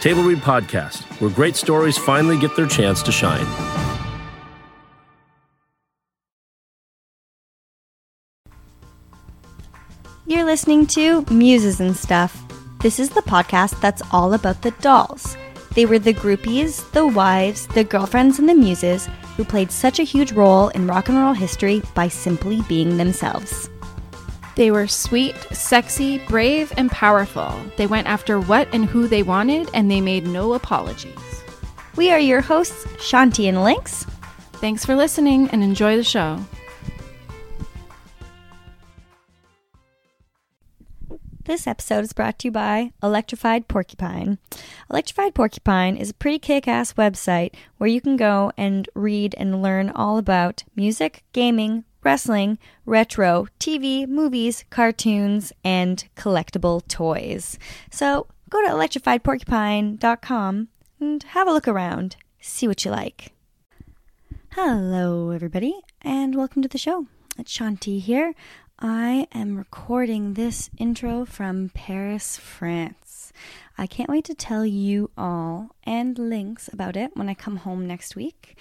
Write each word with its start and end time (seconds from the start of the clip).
Table 0.00 0.22
Read 0.22 0.38
Podcast, 0.38 1.02
where 1.20 1.28
great 1.28 1.56
stories 1.56 1.98
finally 1.98 2.38
get 2.38 2.54
their 2.54 2.68
chance 2.68 3.02
to 3.02 3.10
shine. 3.10 3.46
You're 10.24 10.44
listening 10.44 10.86
to 10.88 11.24
Muses 11.30 11.80
and 11.80 11.96
Stuff. 11.96 12.40
This 12.80 13.00
is 13.00 13.10
the 13.10 13.22
podcast 13.22 13.80
that's 13.80 14.02
all 14.12 14.34
about 14.34 14.62
the 14.62 14.70
dolls. 14.82 15.36
They 15.74 15.84
were 15.84 15.98
the 15.98 16.14
groupies, 16.14 16.88
the 16.92 17.06
wives, 17.06 17.66
the 17.68 17.82
girlfriends, 17.82 18.38
and 18.38 18.48
the 18.48 18.54
muses 18.54 19.08
who 19.36 19.44
played 19.44 19.72
such 19.72 19.98
a 19.98 20.04
huge 20.04 20.30
role 20.30 20.68
in 20.68 20.86
rock 20.86 21.08
and 21.08 21.18
roll 21.18 21.32
history 21.32 21.82
by 21.94 22.06
simply 22.06 22.62
being 22.68 22.98
themselves. 22.98 23.68
They 24.58 24.72
were 24.72 24.88
sweet, 24.88 25.36
sexy, 25.52 26.18
brave, 26.26 26.72
and 26.76 26.90
powerful. 26.90 27.54
They 27.76 27.86
went 27.86 28.08
after 28.08 28.40
what 28.40 28.66
and 28.72 28.86
who 28.86 29.06
they 29.06 29.22
wanted, 29.22 29.70
and 29.72 29.88
they 29.88 30.00
made 30.00 30.26
no 30.26 30.54
apologies. 30.54 31.44
We 31.94 32.10
are 32.10 32.18
your 32.18 32.40
hosts, 32.40 32.84
Shanti 32.96 33.48
and 33.48 33.62
Lynx. 33.62 34.04
Thanks 34.54 34.84
for 34.84 34.96
listening 34.96 35.48
and 35.50 35.62
enjoy 35.62 35.96
the 35.96 36.02
show. 36.02 36.40
This 41.44 41.68
episode 41.68 42.02
is 42.02 42.12
brought 42.12 42.40
to 42.40 42.48
you 42.48 42.50
by 42.50 42.92
Electrified 43.00 43.68
Porcupine. 43.68 44.38
Electrified 44.90 45.36
Porcupine 45.36 45.96
is 45.96 46.10
a 46.10 46.14
pretty 46.14 46.40
kick 46.40 46.66
ass 46.66 46.94
website 46.94 47.54
where 47.76 47.88
you 47.88 48.00
can 48.00 48.16
go 48.16 48.50
and 48.56 48.88
read 48.96 49.36
and 49.38 49.62
learn 49.62 49.88
all 49.90 50.18
about 50.18 50.64
music, 50.74 51.22
gaming, 51.32 51.84
wrestling, 52.08 52.56
retro, 52.86 53.46
TV, 53.60 54.08
movies, 54.08 54.64
cartoons, 54.70 55.52
and 55.62 56.08
collectible 56.16 56.80
toys. 56.88 57.58
So 57.90 58.26
go 58.48 58.62
to 58.62 58.72
electrifiedporcupine.com 58.72 60.68
and 61.00 61.22
have 61.24 61.46
a 61.46 61.52
look 61.52 61.68
around. 61.68 62.16
See 62.40 62.66
what 62.66 62.82
you 62.82 62.90
like. 62.90 63.34
Hello, 64.52 65.32
everybody, 65.32 65.74
and 66.00 66.34
welcome 66.34 66.62
to 66.62 66.68
the 66.68 66.78
show. 66.78 67.08
It's 67.38 67.54
Shanti 67.54 68.00
here. 68.00 68.32
I 68.78 69.26
am 69.32 69.58
recording 69.58 70.32
this 70.32 70.70
intro 70.78 71.26
from 71.26 71.70
Paris, 71.74 72.38
France. 72.38 73.34
I 73.76 73.86
can't 73.86 74.08
wait 74.08 74.24
to 74.24 74.34
tell 74.34 74.64
you 74.64 75.10
all 75.18 75.76
and 75.84 76.18
Lynx 76.18 76.68
about 76.72 76.96
it 76.96 77.10
when 77.16 77.28
I 77.28 77.34
come 77.34 77.58
home 77.58 77.86
next 77.86 78.16
week. 78.16 78.56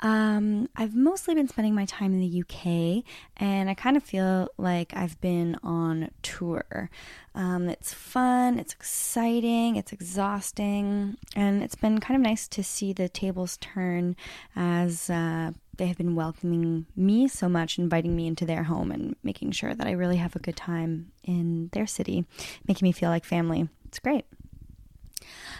Um, 0.00 0.68
I've 0.76 0.94
mostly 0.94 1.34
been 1.34 1.48
spending 1.48 1.74
my 1.74 1.86
time 1.86 2.12
in 2.12 2.20
the 2.20 2.42
UK, 2.42 3.04
and 3.36 3.70
I 3.70 3.74
kind 3.74 3.96
of 3.96 4.02
feel 4.02 4.48
like 4.58 4.92
I've 4.94 5.18
been 5.20 5.56
on 5.62 6.10
tour. 6.22 6.90
Um, 7.34 7.68
it's 7.68 7.94
fun, 7.94 8.58
it's 8.58 8.74
exciting, 8.74 9.76
it's 9.76 9.92
exhausting, 9.92 11.16
and 11.34 11.62
it's 11.62 11.74
been 11.74 11.98
kind 11.98 12.16
of 12.16 12.22
nice 12.22 12.46
to 12.48 12.62
see 12.62 12.92
the 12.92 13.08
tables 13.08 13.56
turn 13.58 14.16
as 14.54 15.08
uh, 15.08 15.52
they 15.76 15.86
have 15.86 15.98
been 15.98 16.14
welcoming 16.14 16.86
me 16.94 17.28
so 17.28 17.48
much, 17.48 17.78
inviting 17.78 18.14
me 18.14 18.26
into 18.26 18.44
their 18.44 18.64
home, 18.64 18.90
and 18.90 19.16
making 19.22 19.52
sure 19.52 19.74
that 19.74 19.86
I 19.86 19.92
really 19.92 20.16
have 20.16 20.36
a 20.36 20.40
good 20.40 20.56
time 20.56 21.12
in 21.24 21.70
their 21.72 21.86
city, 21.86 22.26
making 22.68 22.86
me 22.86 22.92
feel 22.92 23.10
like 23.10 23.24
family. 23.24 23.68
It's 23.86 23.98
great. 23.98 24.26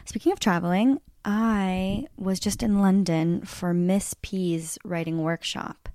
Speaking 0.05 0.33
of 0.33 0.41
traveling, 0.41 1.01
I 1.29 2.07
was 2.17 2.39
just 2.39 2.63
in 2.63 2.81
London 2.81 3.45
for 3.45 3.75
Miss 3.75 4.15
P's 4.23 4.79
writing 4.85 5.25
workshop, 5.25 5.89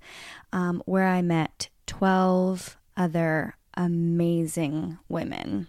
um, 0.52 0.82
where 0.84 1.06
I 1.06 1.22
met 1.22 1.70
12 1.86 2.76
other 2.98 3.56
amazing 3.72 4.98
women. 5.08 5.68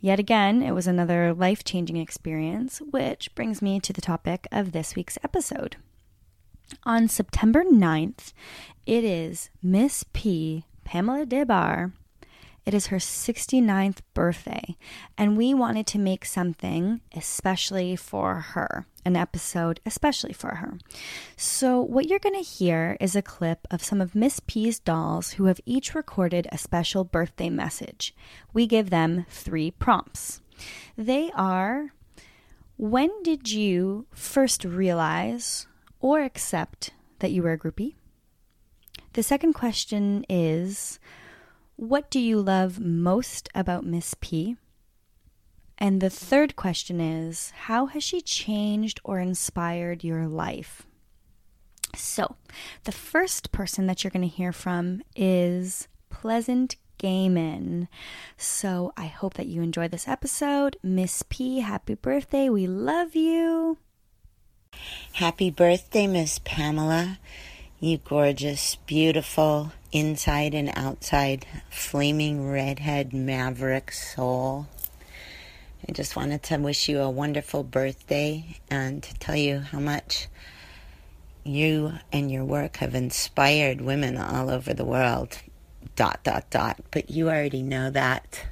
Yet 0.00 0.18
again, 0.18 0.62
it 0.62 0.72
was 0.72 0.88
another 0.88 1.32
life 1.32 1.62
changing 1.62 1.96
experience, 1.96 2.80
which 2.90 3.32
brings 3.36 3.62
me 3.62 3.78
to 3.78 3.92
the 3.92 4.00
topic 4.00 4.48
of 4.50 4.72
this 4.72 4.96
week's 4.96 5.18
episode. 5.22 5.76
On 6.82 7.06
September 7.06 7.62
9th, 7.62 8.32
it 8.84 9.04
is 9.04 9.50
Miss 9.62 10.04
P, 10.12 10.64
Pamela 10.82 11.24
Des 11.24 11.44
Barres, 11.44 11.92
it 12.68 12.74
is 12.74 12.88
her 12.88 12.98
69th 12.98 14.00
birthday, 14.12 14.76
and 15.16 15.38
we 15.38 15.54
wanted 15.54 15.86
to 15.86 15.98
make 15.98 16.26
something 16.26 17.00
especially 17.16 17.96
for 17.96 18.40
her, 18.40 18.84
an 19.06 19.16
episode 19.16 19.80
especially 19.86 20.34
for 20.34 20.56
her. 20.56 20.76
So, 21.34 21.80
what 21.80 22.08
you're 22.08 22.18
going 22.18 22.34
to 22.34 22.42
hear 22.42 22.98
is 23.00 23.16
a 23.16 23.22
clip 23.22 23.66
of 23.70 23.82
some 23.82 24.02
of 24.02 24.14
Miss 24.14 24.42
P's 24.46 24.78
dolls 24.78 25.30
who 25.30 25.46
have 25.46 25.62
each 25.64 25.94
recorded 25.94 26.46
a 26.52 26.58
special 26.58 27.04
birthday 27.04 27.48
message. 27.48 28.14
We 28.52 28.66
give 28.66 28.90
them 28.90 29.24
three 29.30 29.70
prompts. 29.70 30.42
They 30.94 31.30
are 31.34 31.94
When 32.76 33.22
did 33.22 33.50
you 33.50 34.04
first 34.12 34.66
realize 34.66 35.66
or 36.00 36.20
accept 36.20 36.90
that 37.20 37.30
you 37.30 37.42
were 37.42 37.52
a 37.52 37.58
groupie? 37.58 37.94
The 39.14 39.22
second 39.22 39.54
question 39.54 40.26
is 40.28 40.98
what 41.78 42.10
do 42.10 42.18
you 42.18 42.40
love 42.40 42.80
most 42.80 43.48
about 43.54 43.86
Miss 43.86 44.16
P? 44.20 44.56
And 45.78 46.00
the 46.00 46.10
third 46.10 46.56
question 46.56 47.00
is 47.00 47.50
How 47.50 47.86
has 47.86 48.02
she 48.02 48.20
changed 48.20 49.00
or 49.04 49.20
inspired 49.20 50.02
your 50.02 50.26
life? 50.26 50.84
So, 51.94 52.34
the 52.82 52.90
first 52.90 53.52
person 53.52 53.86
that 53.86 54.02
you're 54.02 54.10
going 54.10 54.28
to 54.28 54.36
hear 54.36 54.52
from 54.52 55.02
is 55.14 55.86
Pleasant 56.10 56.74
Gehman. 56.98 57.86
So 58.36 58.92
I 58.96 59.06
hope 59.06 59.34
that 59.34 59.46
you 59.46 59.62
enjoy 59.62 59.86
this 59.86 60.08
episode. 60.08 60.76
Miss 60.82 61.22
P, 61.28 61.60
happy 61.60 61.94
birthday. 61.94 62.48
We 62.48 62.66
love 62.66 63.14
you. 63.14 63.78
Happy 65.12 65.52
birthday, 65.52 66.08
Miss 66.08 66.40
Pamela. 66.40 67.20
You 67.78 67.98
gorgeous, 67.98 68.74
beautiful, 68.74 69.72
inside 69.92 70.54
and 70.54 70.70
outside, 70.74 71.46
flaming 71.70 72.50
redhead 72.50 73.12
maverick 73.12 73.92
soul. 73.92 74.66
I 75.88 75.92
just 75.92 76.16
wanted 76.16 76.42
to 76.44 76.58
wish 76.58 76.88
you 76.88 77.00
a 77.00 77.10
wonderful 77.10 77.62
birthday 77.62 78.58
and 78.70 79.02
to 79.02 79.14
tell 79.14 79.36
you 79.36 79.60
how 79.60 79.80
much 79.80 80.28
you 81.44 81.94
and 82.12 82.30
your 82.30 82.44
work 82.44 82.78
have 82.78 82.94
inspired 82.94 83.80
women 83.80 84.16
all 84.18 84.50
over 84.50 84.74
the 84.74 84.84
world. 84.84 85.38
Dot, 85.96 86.20
dot, 86.22 86.50
dot. 86.50 86.78
But 86.90 87.10
you 87.10 87.28
already 87.28 87.62
know 87.62 87.90
that. 87.90 88.46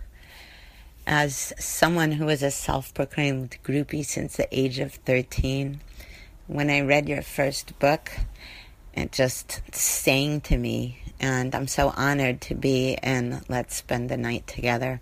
As 1.06 1.52
someone 1.58 2.12
who 2.12 2.26
was 2.26 2.42
a 2.42 2.50
self 2.50 2.94
proclaimed 2.94 3.58
groupie 3.62 4.04
since 4.04 4.36
the 4.36 4.48
age 4.50 4.78
of 4.78 4.94
13, 4.94 5.80
when 6.46 6.70
I 6.70 6.80
read 6.80 7.08
your 7.08 7.22
first 7.22 7.78
book, 7.78 8.10
it 8.94 9.12
just 9.12 9.60
sang 9.72 10.40
to 10.42 10.56
me. 10.56 11.00
And 11.18 11.54
I'm 11.54 11.66
so 11.66 11.92
honored 11.96 12.40
to 12.42 12.54
be 12.54 12.98
in 13.02 13.42
Let's 13.48 13.76
Spend 13.76 14.08
the 14.08 14.16
Night 14.16 14.46
Together. 14.46 15.00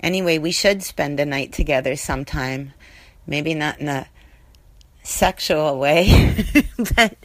Anyway, 0.00 0.38
we 0.38 0.52
should 0.52 0.82
spend 0.82 1.18
the 1.18 1.26
night 1.26 1.52
together 1.52 1.96
sometime. 1.96 2.72
Maybe 3.26 3.54
not 3.54 3.80
in 3.80 3.88
a 3.88 4.08
sexual 5.02 5.78
way, 5.78 6.34
but 6.96 7.16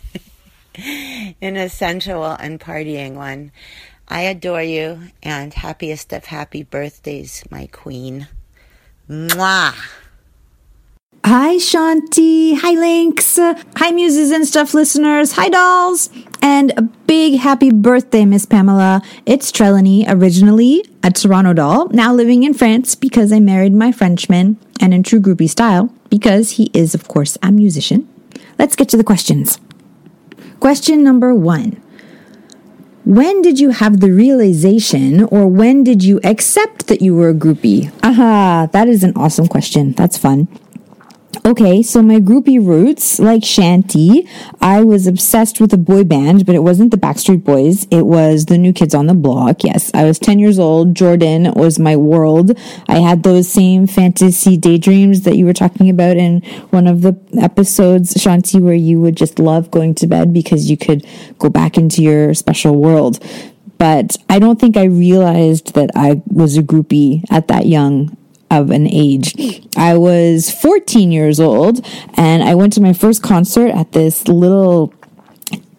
in 1.42 1.58
a 1.58 1.70
sensual 1.70 2.32
and 2.40 2.60
partying 2.60 3.16
one. 3.16 3.52
I 4.08 4.22
adore 4.22 4.64
you 4.64 5.10
and 5.24 5.54
happiest 5.54 6.12
of 6.12 6.26
happy 6.26 6.64
birthdays, 6.64 7.44
my 7.50 7.68
queen. 7.68 8.28
Mwah! 9.10 9.76
Hi, 11.24 11.58
Shanti. 11.58 12.58
Hi, 12.58 12.72
Lynx. 12.72 13.38
Hi, 13.38 13.92
Muses 13.92 14.32
and 14.32 14.48
Stuff 14.48 14.74
listeners. 14.74 15.34
Hi, 15.34 15.50
dolls. 15.50 16.10
And 16.42 16.74
a 16.76 16.82
big 16.82 17.40
happy 17.40 17.72
birthday, 17.72 18.26
Miss 18.26 18.48
Pamela. 18.48 19.04
It's 19.28 19.52
Trelawney, 19.52 20.04
originally 20.08 20.84
a 21.04 21.12
Toronto 21.12 21.54
doll, 21.54 21.90
now 21.90 22.12
living 22.12 22.42
in 22.42 22.56
France 22.56 22.96
because 22.96 23.32
I 23.32 23.40
married 23.40 23.74
my 23.74 23.92
Frenchman, 23.92 24.58
and 24.80 24.96
in 24.96 25.04
true 25.04 25.20
groupie 25.20 25.50
style, 25.50 25.94
because 26.10 26.52
he 26.52 26.72
is, 26.74 26.96
of 26.96 27.08
course, 27.08 27.38
a 27.44 27.52
musician. 27.52 28.10
Let's 28.58 28.76
get 28.76 28.90
to 28.90 28.98
the 28.98 29.04
questions. 29.04 29.60
Question 30.60 31.04
number 31.04 31.36
one 31.36 31.80
When 33.06 33.44
did 33.44 33.60
you 33.60 33.70
have 33.70 34.00
the 34.00 34.12
realization, 34.12 35.26
or 35.26 35.46
when 35.46 35.84
did 35.84 36.04
you 36.04 36.20
accept 36.24 36.88
that 36.88 37.02
you 37.02 37.16
were 37.16 37.30
a 37.30 37.36
groupie? 37.36 37.92
Aha, 38.02 38.70
that 38.72 38.88
is 38.88 39.04
an 39.04 39.14
awesome 39.16 39.48
question. 39.48 39.92
That's 39.92 40.18
fun. 40.18 40.48
Okay, 41.44 41.82
so 41.82 42.04
my 42.04 42.20
groupie 42.20 42.64
roots, 42.64 43.18
like 43.18 43.42
Shanti, 43.42 44.30
I 44.62 44.84
was 44.84 45.08
obsessed 45.08 45.60
with 45.60 45.74
a 45.74 45.78
boy 45.78 46.04
band, 46.04 46.46
but 46.46 46.54
it 46.54 46.60
wasn't 46.60 46.92
the 46.92 46.98
Backstreet 46.98 47.44
Boys. 47.44 47.88
It 47.90 48.06
was 48.06 48.46
the 48.46 48.60
New 48.60 48.72
Kids 48.72 48.94
on 48.94 49.08
the 49.08 49.16
Block. 49.16 49.64
Yes, 49.64 49.90
I 49.96 50.04
was 50.04 50.20
10 50.20 50.38
years 50.38 50.60
old. 50.60 50.94
Jordan 50.94 51.52
was 51.56 51.80
my 51.80 51.96
world. 51.96 52.56
I 52.88 53.00
had 53.00 53.24
those 53.24 53.52
same 53.52 53.88
fantasy 53.88 54.56
daydreams 54.56 55.22
that 55.22 55.36
you 55.36 55.46
were 55.46 55.54
talking 55.54 55.90
about 55.90 56.16
in 56.16 56.42
one 56.70 56.86
of 56.86 57.02
the 57.02 57.20
episodes, 57.42 58.14
Shanti, 58.14 58.62
where 58.62 58.76
you 58.76 59.02
would 59.02 59.18
just 59.18 59.40
love 59.40 59.72
going 59.72 59.96
to 59.96 60.06
bed 60.06 60.32
because 60.32 60.70
you 60.70 60.78
could 60.78 61.08
go 61.40 61.50
back 61.50 61.76
into 61.76 62.04
your 62.04 62.36
special 62.36 62.76
world. 62.76 63.20
But 63.80 64.16
I 64.30 64.38
don't 64.38 64.60
think 64.60 64.78
I 64.78 64.84
realized 64.84 65.74
that 65.74 65.90
I 65.96 66.22
was 66.28 66.56
a 66.56 66.62
groupie 66.62 67.24
at 67.32 67.48
that 67.48 67.66
young 67.66 68.16
of 68.52 68.70
an 68.70 68.86
age. 68.88 69.34
I 69.76 69.98
was 69.98 70.52
14 70.52 71.12
years 71.12 71.40
old 71.40 71.86
and 72.16 72.44
I 72.44 72.54
went 72.54 72.74
to 72.74 72.82
my 72.82 72.94
first 72.94 73.24
concert 73.24 73.70
at 73.70 73.94
this 73.94 74.28
little 74.28 74.94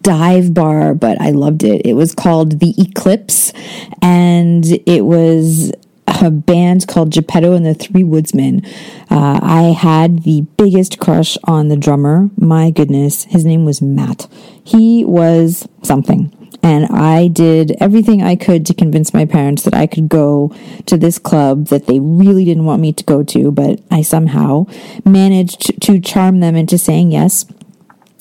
dive 0.00 0.52
bar, 0.52 0.94
but 0.94 1.20
I 1.20 1.30
loved 1.30 1.62
it. 1.62 1.86
It 1.86 1.92
was 1.92 2.14
called 2.14 2.58
The 2.58 2.74
Eclipse 2.78 3.52
and 4.00 4.64
it 4.86 5.04
was 5.04 5.72
a 6.06 6.30
band 6.30 6.86
called 6.88 7.10
Geppetto 7.10 7.54
and 7.54 7.66
the 7.66 7.74
Three 7.74 8.04
Woodsmen. 8.04 8.64
Uh, 9.10 9.38
I 9.42 9.74
had 9.76 10.22
the 10.24 10.42
biggest 10.56 10.98
crush 10.98 11.36
on 11.44 11.68
the 11.68 11.76
drummer. 11.76 12.30
My 12.36 12.70
goodness, 12.70 13.24
his 13.24 13.44
name 13.44 13.64
was 13.64 13.82
Matt. 13.82 14.28
He 14.64 15.04
was 15.04 15.68
something. 15.82 16.41
And 16.62 16.86
I 16.86 17.28
did 17.28 17.76
everything 17.80 18.22
I 18.22 18.36
could 18.36 18.64
to 18.66 18.74
convince 18.74 19.12
my 19.12 19.24
parents 19.24 19.62
that 19.64 19.74
I 19.74 19.86
could 19.86 20.08
go 20.08 20.54
to 20.86 20.96
this 20.96 21.18
club 21.18 21.66
that 21.66 21.86
they 21.86 21.98
really 21.98 22.44
didn't 22.44 22.64
want 22.64 22.80
me 22.80 22.92
to 22.92 23.04
go 23.04 23.24
to, 23.24 23.50
but 23.50 23.80
I 23.90 24.02
somehow 24.02 24.66
managed 25.04 25.82
to 25.82 26.00
charm 26.00 26.40
them 26.40 26.54
into 26.54 26.78
saying 26.78 27.10
yes. 27.12 27.46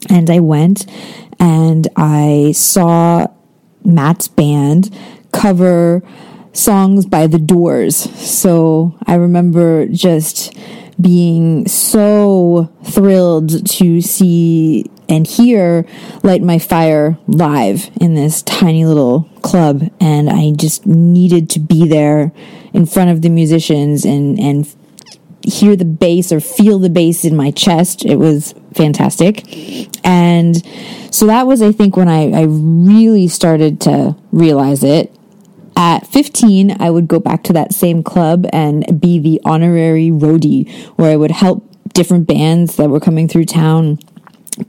And 0.09 0.29
I 0.29 0.39
went 0.39 0.87
and 1.39 1.87
I 1.95 2.53
saw 2.55 3.27
Matt's 3.85 4.27
band 4.27 4.95
cover 5.31 6.01
songs 6.53 7.05
by 7.05 7.27
the 7.27 7.39
doors. 7.39 7.95
So 7.95 8.97
I 9.05 9.15
remember 9.15 9.87
just 9.87 10.57
being 10.99 11.67
so 11.67 12.71
thrilled 12.83 13.67
to 13.67 14.01
see 14.01 14.89
and 15.11 15.27
hear 15.27 15.85
Light 16.23 16.41
My 16.41 16.57
Fire 16.57 17.17
live 17.27 17.91
in 17.99 18.15
this 18.15 18.41
tiny 18.43 18.85
little 18.85 19.29
club. 19.41 19.91
And 19.99 20.29
I 20.29 20.51
just 20.51 20.85
needed 20.85 21.49
to 21.51 21.59
be 21.59 21.85
there 21.85 22.31
in 22.73 22.85
front 22.85 23.11
of 23.11 23.21
the 23.21 23.29
musicians 23.29 24.05
and, 24.05 24.39
and 24.39 24.73
hear 25.43 25.75
the 25.75 25.85
bass 25.85 26.31
or 26.31 26.39
feel 26.39 26.79
the 26.79 26.89
bass 26.89 27.25
in 27.25 27.35
my 27.35 27.51
chest. 27.51 28.05
It 28.05 28.15
was 28.15 28.55
fantastic. 28.73 29.43
And 30.05 30.65
so 31.13 31.25
that 31.25 31.45
was, 31.45 31.61
I 31.61 31.73
think, 31.73 31.97
when 31.97 32.07
I, 32.07 32.31
I 32.31 32.43
really 32.43 33.27
started 33.27 33.81
to 33.81 34.15
realize 34.31 34.81
it. 34.81 35.13
At 35.75 36.07
15, 36.07 36.77
I 36.79 36.89
would 36.89 37.07
go 37.07 37.19
back 37.19 37.43
to 37.45 37.53
that 37.53 37.73
same 37.73 38.01
club 38.01 38.45
and 38.53 39.01
be 39.01 39.19
the 39.19 39.41
honorary 39.43 40.09
roadie, 40.09 40.71
where 40.95 41.11
I 41.11 41.17
would 41.17 41.31
help 41.31 41.67
different 41.93 42.27
bands 42.27 42.77
that 42.77 42.89
were 42.89 42.99
coming 42.99 43.27
through 43.27 43.45
town 43.45 43.99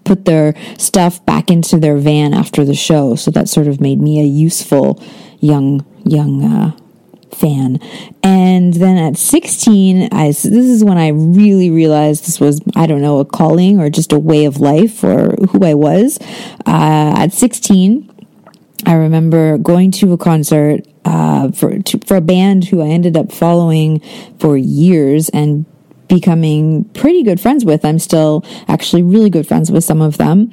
put 0.05 0.25
their 0.25 0.55
stuff 0.79 1.25
back 1.26 1.50
into 1.50 1.79
their 1.79 1.96
van 1.96 2.34
after 2.34 2.64
the 2.64 2.75
show. 2.75 3.14
So 3.14 3.31
that 3.32 3.49
sort 3.49 3.67
of 3.67 3.81
made 3.81 4.00
me 4.00 4.20
a 4.20 4.26
useful 4.26 5.02
young 5.40 5.84
young 6.05 6.44
uh, 6.44 6.73
fan. 7.34 7.79
And 8.23 8.75
then 8.75 8.96
at 8.96 9.17
16, 9.17 10.08
I 10.12 10.26
this 10.29 10.44
is 10.44 10.84
when 10.84 10.99
I 10.99 11.08
really 11.08 11.70
realized 11.70 12.26
this 12.26 12.40
was 12.40 12.61
I 12.76 12.87
don't 12.87 13.02
know 13.02 13.19
a 13.19 13.25
calling 13.25 13.80
or 13.80 13.90
just 13.90 14.12
a 14.12 14.18
way 14.18 14.45
of 14.45 14.59
life 14.59 15.02
or 15.02 15.35
who 15.50 15.64
I 15.64 15.75
was. 15.75 16.18
Uh, 16.66 17.14
at 17.16 17.33
16. 17.33 18.09
I 18.85 18.95
remember 18.95 19.59
going 19.59 19.92
to 19.92 20.12
a 20.12 20.18
concert 20.18 20.80
uh, 21.04 21.52
for 21.52 21.78
to, 21.78 21.99
for 22.04 22.16
a 22.16 22.21
band 22.21 22.64
who 22.64 22.83
I 22.83 22.88
ended 22.88 23.16
up 23.16 23.33
following 23.33 24.00
for 24.38 24.57
years 24.57 25.28
and 25.28 25.66
becoming 26.12 26.85
pretty 26.92 27.23
good 27.23 27.40
friends 27.40 27.64
with. 27.64 27.85
I'm 27.85 27.99
still 27.99 28.45
actually 28.69 29.02
really 29.02 29.31
good 29.31 29.47
friends 29.47 29.73
with 29.73 29.83
some 29.83 30.02
of 30.02 30.19
them. 30.19 30.50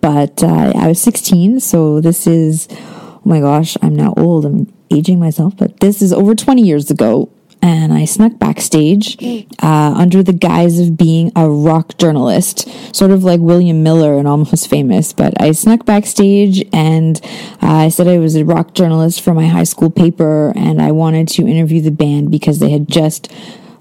But 0.00 0.42
uh, 0.42 0.72
I 0.76 0.86
was 0.88 1.02
16, 1.02 1.60
so 1.60 2.00
this 2.00 2.26
is, 2.26 2.68
oh 2.70 3.20
my 3.24 3.40
gosh, 3.40 3.76
I'm 3.82 3.96
now 3.96 4.14
old. 4.16 4.44
I'm 4.44 4.72
aging 4.90 5.18
myself, 5.18 5.56
but 5.56 5.80
this 5.80 6.00
is 6.00 6.12
over 6.12 6.34
20 6.34 6.62
years 6.62 6.90
ago. 6.90 7.30
And 7.60 7.94
I 7.94 8.04
snuck 8.04 8.38
backstage 8.38 9.16
uh, 9.62 9.94
under 9.96 10.22
the 10.22 10.34
guise 10.34 10.78
of 10.78 10.98
being 10.98 11.32
a 11.34 11.48
rock 11.48 11.96
journalist, 11.96 12.68
sort 12.94 13.10
of 13.10 13.24
like 13.24 13.40
William 13.40 13.82
Miller 13.82 14.18
and 14.18 14.28
Almost 14.28 14.68
Famous. 14.68 15.14
But 15.14 15.40
I 15.40 15.52
snuck 15.52 15.86
backstage 15.86 16.62
and 16.74 17.18
uh, 17.62 17.86
I 17.86 17.88
said 17.88 18.06
I 18.06 18.18
was 18.18 18.36
a 18.36 18.44
rock 18.44 18.74
journalist 18.74 19.22
for 19.22 19.32
my 19.32 19.46
high 19.46 19.64
school 19.64 19.90
paper 19.90 20.52
and 20.54 20.82
I 20.82 20.92
wanted 20.92 21.26
to 21.28 21.48
interview 21.48 21.80
the 21.80 21.90
band 21.90 22.30
because 22.30 22.58
they 22.58 22.70
had 22.70 22.86
just 22.86 23.32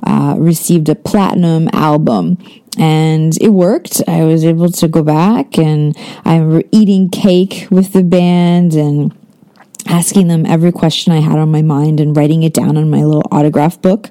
uh, 0.05 0.35
received 0.37 0.89
a 0.89 0.95
platinum 0.95 1.69
album 1.73 2.37
and 2.77 3.37
it 3.41 3.49
worked. 3.49 4.01
I 4.07 4.23
was 4.23 4.43
able 4.43 4.71
to 4.71 4.87
go 4.87 5.03
back 5.03 5.57
and 5.57 5.95
I 6.25 6.37
remember 6.37 6.67
eating 6.71 7.09
cake 7.09 7.67
with 7.69 7.93
the 7.93 8.03
band 8.03 8.73
and 8.73 9.15
asking 9.87 10.27
them 10.27 10.45
every 10.45 10.71
question 10.71 11.13
I 11.13 11.19
had 11.19 11.37
on 11.37 11.51
my 11.51 11.61
mind 11.61 11.99
and 11.99 12.15
writing 12.15 12.43
it 12.43 12.53
down 12.53 12.77
on 12.77 12.89
my 12.89 13.03
little 13.03 13.27
autograph 13.31 13.81
book. 13.81 14.09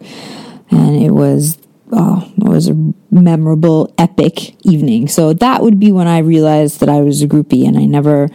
And 0.70 1.02
it 1.02 1.10
was, 1.10 1.58
oh, 1.90 2.30
it 2.38 2.48
was 2.48 2.68
a 2.68 2.92
memorable, 3.10 3.92
epic 3.98 4.54
evening. 4.64 5.08
So 5.08 5.32
that 5.34 5.62
would 5.62 5.80
be 5.80 5.92
when 5.92 6.06
I 6.06 6.18
realized 6.18 6.80
that 6.80 6.88
I 6.88 7.00
was 7.00 7.22
a 7.22 7.26
groupie 7.26 7.66
and 7.66 7.76
I 7.76 7.84
never, 7.84 8.28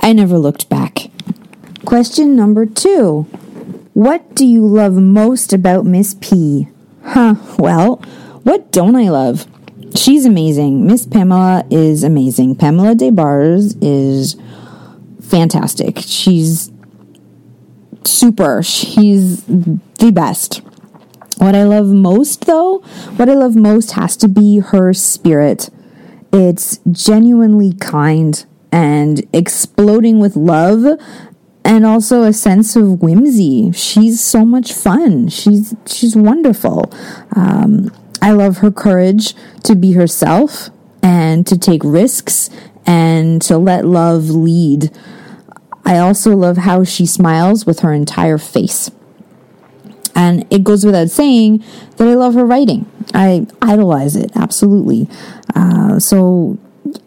I 0.00 0.12
never 0.12 0.38
looked 0.38 0.68
back. 0.68 1.10
Question 1.84 2.36
number 2.36 2.66
two. 2.66 3.22
What 3.94 4.34
do 4.34 4.46
you 4.46 4.64
love 4.66 4.94
most 4.94 5.52
about 5.52 5.84
Miss 5.84 6.14
P? 6.20 6.68
Huh, 7.02 7.34
well, 7.58 7.96
what 8.42 8.70
don't 8.72 8.96
I 8.96 9.08
love? 9.08 9.46
She's 9.94 10.24
amazing. 10.24 10.86
Miss 10.86 11.06
Pamela 11.06 11.64
is 11.70 12.04
amazing. 12.04 12.56
Pamela 12.56 12.94
Des 12.94 13.10
Barres 13.10 13.74
is 13.80 14.36
fantastic. 15.20 15.98
She's 15.98 16.70
super. 18.04 18.62
She's 18.62 19.44
the 19.44 20.12
best. 20.12 20.62
What 21.38 21.54
I 21.54 21.64
love 21.64 21.86
most, 21.86 22.44
though, 22.44 22.78
what 23.16 23.28
I 23.28 23.34
love 23.34 23.56
most 23.56 23.92
has 23.92 24.16
to 24.18 24.28
be 24.28 24.58
her 24.58 24.92
spirit. 24.92 25.70
It's 26.32 26.80
genuinely 26.90 27.72
kind 27.72 28.44
and 28.70 29.26
exploding 29.32 30.20
with 30.20 30.36
love 30.36 31.00
and 31.70 31.86
also 31.86 32.24
a 32.24 32.32
sense 32.32 32.74
of 32.74 33.00
whimsy. 33.00 33.70
She's 33.70 34.20
so 34.20 34.44
much 34.44 34.72
fun. 34.72 35.28
She's 35.28 35.72
she's 35.86 36.16
wonderful. 36.16 36.92
Um, 37.36 37.92
I 38.20 38.32
love 38.32 38.58
her 38.58 38.72
courage 38.72 39.34
to 39.62 39.76
be 39.76 39.92
herself 39.92 40.70
and 41.00 41.46
to 41.46 41.56
take 41.56 41.82
risks 41.84 42.50
and 42.84 43.40
to 43.42 43.56
let 43.56 43.84
love 43.84 44.30
lead. 44.30 44.90
I 45.84 45.98
also 45.98 46.34
love 46.34 46.56
how 46.56 46.82
she 46.82 47.06
smiles 47.06 47.66
with 47.66 47.80
her 47.80 47.92
entire 47.92 48.36
face. 48.36 48.90
And 50.16 50.44
it 50.50 50.64
goes 50.64 50.84
without 50.84 51.08
saying 51.10 51.62
that 51.98 52.08
I 52.08 52.14
love 52.14 52.34
her 52.34 52.44
writing. 52.44 52.90
I 53.14 53.46
idolize 53.62 54.16
it, 54.16 54.32
absolutely. 54.34 55.08
Uh, 55.54 56.00
so 56.00 56.58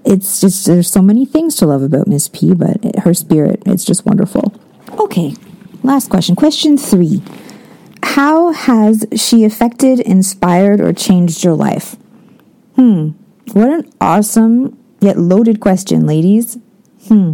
it's 0.06 0.42
just, 0.42 0.65
there's 0.65 0.89
so 0.89 1.01
many 1.01 1.25
things 1.25 1.56
to 1.58 1.65
love 1.65 1.82
about 1.82 2.08
Miss 2.08 2.27
P, 2.27 2.53
but 2.53 3.00
her 3.00 3.13
spirit, 3.13 3.63
it's 3.65 3.86
just 3.86 4.06
wonderful. 4.06 4.53
Okay, 5.00 5.36
last 5.82 6.10
question. 6.10 6.36
Question 6.36 6.77
three 6.77 7.22
How 8.03 8.51
has 8.51 9.06
she 9.15 9.44
affected, 9.44 10.00
inspired, 10.00 10.80
or 10.80 10.94
changed 10.94 11.44
your 11.44 11.56
life? 11.56 11.96
Hmm, 12.75 13.10
what 13.53 13.70
an 13.70 13.92
awesome 14.00 14.77
yet 15.00 15.18
loaded 15.18 15.60
question, 15.60 16.06
ladies. 16.06 16.58
Hmm. 17.08 17.34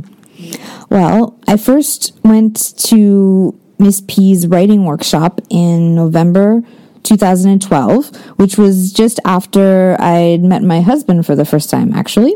Well, 0.89 1.38
I 1.48 1.58
first 1.58 2.17
went 2.24 2.77
to 2.86 3.60
Miss 3.77 4.01
P's 4.08 4.48
writing 4.48 4.86
workshop 4.86 5.41
in 5.50 5.96
November 5.96 6.63
2012, 7.03 8.15
which 8.38 8.58
was 8.58 8.91
just 8.94 9.20
after 9.25 9.96
I'd 10.00 10.44
met 10.44 10.63
my 10.63 10.82
husband 10.82 11.25
for 11.25 11.36
the 11.36 11.46
first 11.46 11.70
time, 11.70 11.94
actually. 11.94 12.36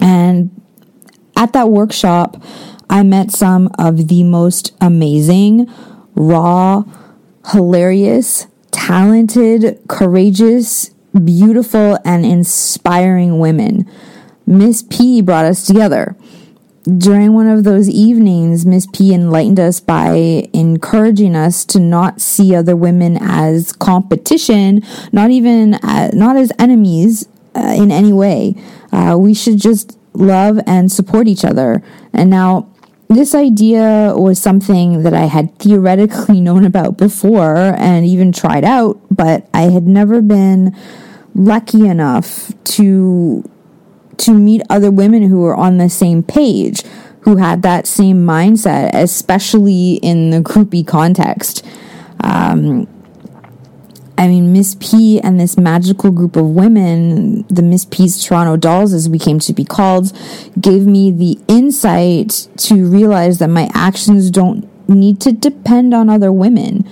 And 0.00 0.50
at 1.36 1.52
that 1.52 1.68
workshop, 1.68 2.42
I 2.88 3.02
met 3.02 3.30
some 3.30 3.70
of 3.78 4.08
the 4.08 4.22
most 4.24 4.74
amazing, 4.80 5.68
raw, 6.14 6.84
hilarious, 7.50 8.46
talented, 8.70 9.80
courageous, 9.88 10.90
beautiful, 11.24 11.98
and 12.04 12.24
inspiring 12.24 13.38
women. 13.38 13.88
Miss 14.46 14.82
P 14.82 15.22
brought 15.22 15.44
us 15.44 15.66
together. 15.66 16.16
During 16.84 17.32
one 17.32 17.46
of 17.46 17.64
those 17.64 17.88
evenings, 17.88 18.66
Miss 18.66 18.86
P 18.92 19.14
enlightened 19.14 19.58
us 19.58 19.80
by 19.80 20.50
encouraging 20.52 21.34
us 21.34 21.64
to 21.66 21.80
not 21.80 22.20
see 22.20 22.54
other 22.54 22.76
women 22.76 23.16
as 23.22 23.72
competition, 23.72 24.82
not 25.10 25.30
even 25.30 25.74
uh, 25.74 26.10
not 26.12 26.36
as 26.36 26.52
enemies 26.58 27.26
uh, 27.56 27.74
in 27.74 27.90
any 27.90 28.12
way. 28.12 28.54
Uh, 28.92 29.16
we 29.18 29.32
should 29.32 29.58
just 29.58 29.98
love 30.12 30.60
and 30.66 30.92
support 30.92 31.26
each 31.26 31.42
other. 31.42 31.82
And 32.12 32.28
now, 32.28 32.68
this 33.08 33.34
idea 33.34 34.12
was 34.14 34.38
something 34.38 35.04
that 35.04 35.14
I 35.14 35.24
had 35.24 35.58
theoretically 35.58 36.40
known 36.40 36.66
about 36.66 36.98
before 36.98 37.56
and 37.78 38.04
even 38.04 38.30
tried 38.30 38.64
out, 38.64 39.00
but 39.10 39.48
I 39.54 39.62
had 39.62 39.86
never 39.86 40.20
been 40.20 40.76
lucky 41.34 41.86
enough 41.86 42.52
to 42.64 43.48
to 44.18 44.32
meet 44.32 44.62
other 44.70 44.90
women 44.90 45.28
who 45.28 45.40
were 45.40 45.56
on 45.56 45.78
the 45.78 45.88
same 45.88 46.22
page, 46.22 46.82
who 47.20 47.36
had 47.36 47.62
that 47.62 47.86
same 47.86 48.24
mindset, 48.24 48.90
especially 48.94 49.94
in 49.94 50.30
the 50.30 50.40
groupie 50.40 50.86
context. 50.86 51.66
Um, 52.20 52.86
I 54.16 54.28
mean, 54.28 54.52
Miss 54.52 54.76
P 54.78 55.20
and 55.20 55.40
this 55.40 55.58
magical 55.58 56.12
group 56.12 56.36
of 56.36 56.46
women, 56.46 57.44
the 57.48 57.62
Miss 57.62 57.84
P's 57.84 58.24
Toronto 58.24 58.56
Dolls, 58.56 58.92
as 58.92 59.08
we 59.08 59.18
came 59.18 59.40
to 59.40 59.52
be 59.52 59.64
called, 59.64 60.12
gave 60.60 60.86
me 60.86 61.10
the 61.10 61.38
insight 61.48 62.48
to 62.58 62.86
realize 62.86 63.38
that 63.38 63.48
my 63.48 63.68
actions 63.74 64.30
don't 64.30 64.68
need 64.88 65.20
to 65.22 65.32
depend 65.32 65.92
on 65.94 66.08
other 66.08 66.30
women. 66.30 66.88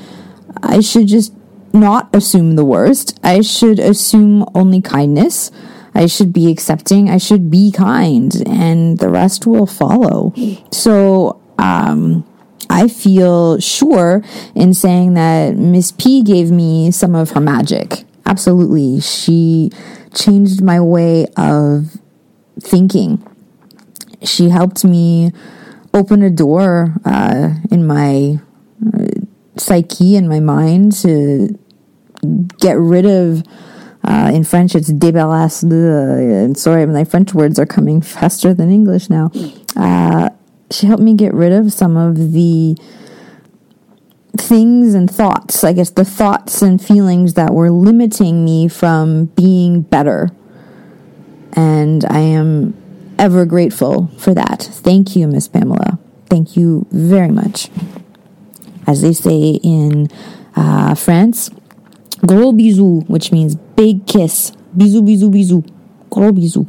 I 0.62 0.80
should 0.80 1.06
just 1.06 1.32
not 1.72 2.14
assume 2.14 2.56
the 2.56 2.64
worst. 2.64 3.18
I 3.22 3.40
should 3.40 3.78
assume 3.78 4.44
only 4.54 4.80
kindness. 4.80 5.50
I 5.94 6.06
should 6.06 6.32
be 6.32 6.50
accepting. 6.50 7.10
I 7.10 7.18
should 7.18 7.50
be 7.50 7.70
kind, 7.70 8.32
and 8.46 8.98
the 8.98 9.08
rest 9.08 9.46
will 9.46 9.66
follow. 9.66 10.32
So, 10.70 11.40
um, 11.58 12.24
I 12.70 12.88
feel 12.88 13.60
sure 13.60 14.22
in 14.54 14.72
saying 14.72 15.14
that 15.14 15.56
Miss 15.56 15.92
P 15.92 16.22
gave 16.22 16.50
me 16.50 16.90
some 16.90 17.14
of 17.14 17.32
her 17.32 17.40
magic. 17.40 18.04
Absolutely. 18.24 19.00
She 19.00 19.70
changed 20.14 20.62
my 20.62 20.80
way 20.80 21.26
of 21.36 21.98
thinking. 22.58 23.22
She 24.22 24.48
helped 24.48 24.84
me 24.84 25.32
open 25.92 26.22
a 26.22 26.30
door 26.30 26.94
uh, 27.04 27.50
in 27.70 27.86
my 27.86 28.40
uh, 28.86 29.06
psyche 29.56 30.16
and 30.16 30.28
my 30.28 30.40
mind 30.40 30.92
to 31.02 31.58
get 32.58 32.78
rid 32.78 33.04
of. 33.04 33.42
Uh, 34.04 34.30
in 34.34 34.44
French, 34.44 34.74
it's 34.74 34.90
débarrasse 34.90 35.62
le. 35.62 36.54
Sorry, 36.56 36.86
my 36.86 37.04
French 37.04 37.32
words 37.34 37.58
are 37.58 37.66
coming 37.66 38.00
faster 38.16 38.52
than 38.52 38.70
English 38.70 39.08
now. 39.08 39.30
Uh, 39.76 40.30
she 40.70 40.86
helped 40.86 41.02
me 41.02 41.14
get 41.14 41.34
rid 41.34 41.52
of 41.52 41.72
some 41.72 41.96
of 41.96 42.32
the 42.32 42.76
things 44.36 44.94
and 44.94 45.10
thoughts, 45.10 45.62
I 45.62 45.72
guess 45.72 45.90
the 45.90 46.04
thoughts 46.04 46.62
and 46.62 46.82
feelings 46.82 47.34
that 47.34 47.52
were 47.52 47.70
limiting 47.70 48.44
me 48.44 48.68
from 48.68 49.26
being 49.26 49.82
better. 49.82 50.30
And 51.52 52.04
I 52.06 52.20
am 52.20 52.74
ever 53.18 53.44
grateful 53.44 54.08
for 54.18 54.34
that. 54.34 54.62
Thank 54.62 55.14
you, 55.14 55.26
Miss 55.26 55.48
Pamela. 55.48 55.98
Thank 56.28 56.56
you 56.56 56.86
very 56.90 57.28
much. 57.28 57.68
As 58.86 59.02
they 59.02 59.12
say 59.12 59.60
in 59.62 60.08
uh, 60.56 60.94
France, 60.94 61.50
gros 62.26 62.54
bisou, 62.54 63.08
which 63.08 63.30
means 63.30 63.54
big 63.82 64.06
kiss. 64.06 64.52
Bisou, 64.72 65.02
bisou, 65.02 65.28
bisou. 65.28 65.64
Gros 66.08 66.30
bisou. 66.30 66.66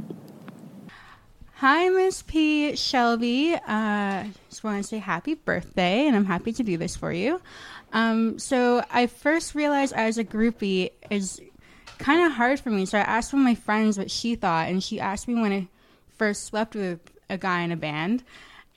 Hi, 1.57 1.89
Miss 1.89 2.23
P. 2.23 2.75
Shelby. 2.75 3.53
Uh, 3.67 4.23
just 4.49 4.63
want 4.63 4.81
to 4.81 4.83
say 4.83 4.97
happy 4.97 5.35
birthday, 5.35 6.07
and 6.07 6.15
I'm 6.15 6.25
happy 6.25 6.51
to 6.53 6.63
do 6.63 6.75
this 6.75 6.95
for 6.95 7.13
you. 7.13 7.39
Um, 7.93 8.39
so 8.39 8.83
I 8.89 9.05
first 9.05 9.53
realized 9.53 9.93
I 9.93 10.07
was 10.07 10.17
a 10.17 10.23
groupie 10.23 10.89
is 11.11 11.39
kind 11.99 12.25
of 12.25 12.31
hard 12.31 12.59
for 12.59 12.71
me. 12.71 12.87
So 12.87 12.97
I 12.97 13.01
asked 13.01 13.31
one 13.31 13.43
of 13.43 13.45
my 13.45 13.55
friends 13.55 13.99
what 13.99 14.09
she 14.09 14.33
thought, 14.35 14.69
and 14.69 14.83
she 14.83 14.99
asked 14.99 15.27
me 15.27 15.35
when 15.35 15.53
I 15.53 15.67
first 16.17 16.45
slept 16.45 16.73
with 16.73 16.99
a 17.29 17.37
guy 17.37 17.61
in 17.61 17.71
a 17.71 17.77
band. 17.77 18.23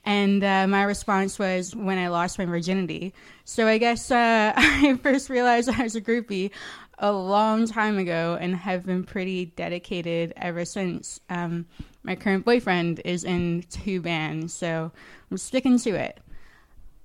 And 0.05 0.43
uh, 0.43 0.67
my 0.67 0.83
response 0.83 1.39
was 1.39 1.75
when 1.75 1.97
I 1.97 2.07
lost 2.07 2.37
my 2.37 2.45
virginity. 2.45 3.13
So 3.45 3.67
I 3.67 3.79
guess 3.79 4.11
uh, 4.11 4.53
I 4.55 4.97
first 5.01 5.29
realized 5.29 5.69
I 5.79 5.83
was 5.83 5.95
a 5.95 6.01
groupie 6.01 6.51
a 6.99 7.11
long 7.11 7.67
time 7.67 7.97
ago 7.97 8.37
and 8.39 8.55
have 8.55 8.85
been 8.85 9.03
pretty 9.03 9.45
dedicated 9.45 10.33
ever 10.37 10.65
since. 10.65 11.19
Um, 11.29 11.65
my 12.03 12.15
current 12.15 12.45
boyfriend 12.45 13.01
is 13.05 13.23
in 13.23 13.63
two 13.69 14.01
bands, 14.01 14.53
so 14.53 14.91
I'm 15.29 15.37
sticking 15.37 15.77
to 15.79 15.91
it. 15.91 16.19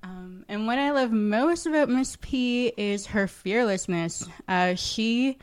Um, 0.01 0.45
and 0.49 0.67
what 0.67 0.79
I 0.79 0.91
love 0.91 1.11
most 1.11 1.65
about 1.65 1.89
Miss 1.89 2.17
P 2.21 2.73
is 2.75 3.05
her 3.07 3.27
fearlessness. 3.27 4.27
Uh, 4.47 4.75
she 4.75 5.37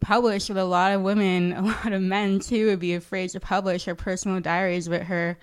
published 0.00 0.48
with 0.48 0.58
a 0.58 0.64
lot 0.64 0.92
of 0.92 1.02
women, 1.02 1.52
a 1.56 1.62
lot 1.62 1.92
of 1.92 2.02
men 2.02 2.40
too 2.40 2.66
would 2.66 2.80
be 2.80 2.94
afraid 2.94 3.30
to 3.30 3.40
publish 3.40 3.86
her 3.86 3.94
personal 3.94 4.40
diaries 4.40 4.88
with 4.88 5.02
her, 5.02 5.38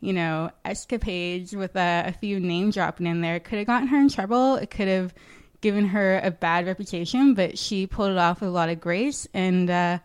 you 0.00 0.12
know, 0.12 0.50
escapades 0.64 1.54
with 1.54 1.76
a, 1.76 2.04
a 2.06 2.12
few 2.12 2.40
name 2.40 2.70
dropping 2.70 3.06
in 3.06 3.20
there. 3.20 3.38
Could 3.38 3.58
have 3.58 3.66
gotten 3.66 3.88
her 3.88 3.98
in 3.98 4.08
trouble. 4.08 4.56
It 4.56 4.70
could 4.70 4.88
have 4.88 5.14
given 5.62 5.86
her 5.86 6.20
a 6.22 6.30
bad 6.30 6.66
reputation, 6.66 7.32
but 7.32 7.56
she 7.56 7.86
pulled 7.86 8.10
it 8.10 8.18
off 8.18 8.40
with 8.40 8.50
a 8.50 8.52
lot 8.52 8.68
of 8.68 8.80
grace 8.80 9.26
and 9.32 9.70
uh, 9.70 9.98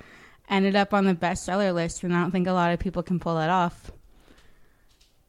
ended 0.49 0.77
up 0.77 0.93
on 0.93 1.03
the 1.03 1.13
bestseller 1.13 1.73
list. 1.73 2.03
And 2.03 2.15
I 2.15 2.21
don't 2.21 2.31
think 2.31 2.47
a 2.47 2.53
lot 2.53 2.71
of 2.71 2.79
people 2.79 3.03
can 3.03 3.19
pull 3.19 3.35
that 3.35 3.49
off. 3.49 3.91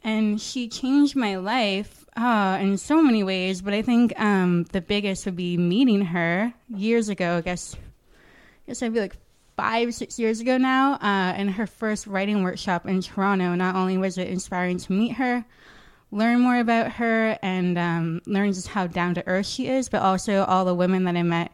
And 0.04 0.40
she 0.40 0.68
changed 0.68 1.16
my 1.16 1.36
life 1.36 2.06
uh, 2.16 2.58
in 2.60 2.78
so 2.78 3.02
many 3.02 3.24
ways, 3.24 3.60
but 3.62 3.74
I 3.74 3.82
think 3.82 4.18
um, 4.20 4.64
the 4.64 4.80
biggest 4.80 5.24
would 5.26 5.34
be 5.34 5.56
meeting 5.56 6.02
her 6.02 6.52
years 6.68 7.08
ago. 7.08 7.38
I 7.38 7.40
guess, 7.40 7.74
I 7.74 7.78
guess 8.68 8.82
I'd 8.82 8.94
be 8.94 9.00
like 9.00 9.16
five, 9.56 9.92
six 9.94 10.18
years 10.18 10.40
ago 10.40 10.56
now, 10.56 10.94
uh, 10.94 11.34
in 11.36 11.48
her 11.48 11.66
first 11.66 12.06
writing 12.06 12.44
workshop 12.44 12.86
in 12.86 13.00
Toronto. 13.00 13.54
Not 13.54 13.74
only 13.74 13.98
was 13.98 14.18
it 14.18 14.28
inspiring 14.28 14.78
to 14.78 14.92
meet 14.92 15.12
her, 15.14 15.44
learn 16.10 16.40
more 16.40 16.58
about 16.58 16.92
her 16.92 17.38
and 17.42 17.78
um, 17.78 18.22
learn 18.26 18.52
just 18.52 18.68
how 18.68 18.86
down 18.86 19.14
to 19.14 19.26
earth 19.26 19.46
she 19.46 19.68
is, 19.68 19.88
but 19.88 20.02
also 20.02 20.44
all 20.44 20.64
the 20.64 20.74
women 20.74 21.04
that 21.04 21.16
I 21.16 21.22
met 21.22 21.52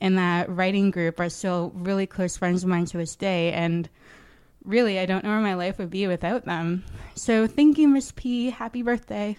in 0.00 0.16
that 0.16 0.50
writing 0.50 0.90
group 0.90 1.20
are 1.20 1.28
still 1.28 1.72
really 1.74 2.06
close 2.06 2.36
friends 2.36 2.62
of 2.62 2.68
mine 2.68 2.84
to 2.86 2.98
this 2.98 3.16
day. 3.16 3.52
And 3.52 3.88
really, 4.64 4.98
I 4.98 5.06
don't 5.06 5.24
know 5.24 5.30
where 5.30 5.40
my 5.40 5.54
life 5.54 5.78
would 5.78 5.90
be 5.90 6.06
without 6.06 6.44
them. 6.44 6.84
So 7.14 7.46
thank 7.46 7.78
you, 7.78 7.88
Miss 7.88 8.12
P. 8.14 8.50
Happy 8.50 8.82
birthday. 8.82 9.36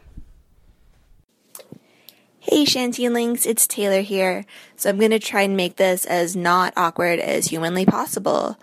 Hey 2.40 2.64
Shanti 2.64 3.12
Lynx, 3.12 3.48
it's 3.48 3.66
Taylor 3.66 4.02
here. 4.02 4.46
So 4.76 4.88
I'm 4.88 5.00
going 5.00 5.10
to 5.10 5.18
try 5.18 5.42
and 5.42 5.58
make 5.58 5.78
this 5.78 6.06
as 6.06 6.36
not 6.36 6.74
awkward 6.78 7.18
as 7.18 7.48
humanly 7.48 7.88
possible. 7.88 8.60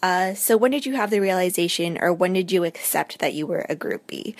Uh, 0.00 0.34
so 0.34 0.56
when 0.56 0.70
did 0.70 0.86
you 0.86 0.94
have 0.94 1.10
the 1.10 1.18
realization 1.18 1.98
or 2.00 2.12
when 2.12 2.34
did 2.34 2.52
you 2.52 2.62
accept 2.62 3.18
that 3.18 3.34
you 3.34 3.44
were 3.44 3.66
a 3.68 3.74
groupie? 3.74 4.36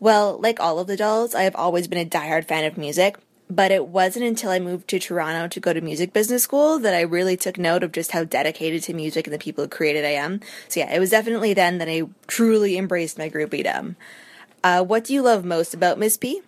Well, 0.00 0.38
like 0.38 0.60
all 0.60 0.78
of 0.78 0.86
the 0.86 0.96
dolls, 0.96 1.34
I 1.34 1.42
have 1.42 1.56
always 1.56 1.88
been 1.88 1.98
a 1.98 2.08
diehard 2.08 2.46
fan 2.46 2.64
of 2.64 2.78
music, 2.78 3.16
but 3.50 3.72
it 3.72 3.88
wasn't 3.88 4.26
until 4.26 4.50
I 4.50 4.60
moved 4.60 4.86
to 4.88 4.98
Toronto 4.98 5.48
to 5.48 5.60
go 5.60 5.72
to 5.72 5.80
music 5.80 6.12
business 6.12 6.44
school 6.44 6.78
that 6.78 6.94
I 6.94 7.00
really 7.00 7.36
took 7.36 7.58
note 7.58 7.82
of 7.82 7.92
just 7.92 8.12
how 8.12 8.22
dedicated 8.22 8.84
to 8.84 8.94
music 8.94 9.26
and 9.26 9.34
the 9.34 9.38
people 9.38 9.64
who 9.64 9.68
created 9.68 10.04
I 10.04 10.10
am. 10.10 10.40
So 10.68 10.80
yeah, 10.80 10.94
it 10.94 11.00
was 11.00 11.10
definitely 11.10 11.52
then 11.52 11.78
that 11.78 11.88
I 11.88 12.02
truly 12.28 12.78
embraced 12.78 13.18
my 13.18 13.28
groupiedom. 13.28 13.96
Uh, 14.62 14.84
what 14.84 15.04
do 15.04 15.14
you 15.14 15.22
love 15.22 15.44
most 15.44 15.74
about 15.74 15.98
Miss 15.98 16.16
P? 16.16 16.42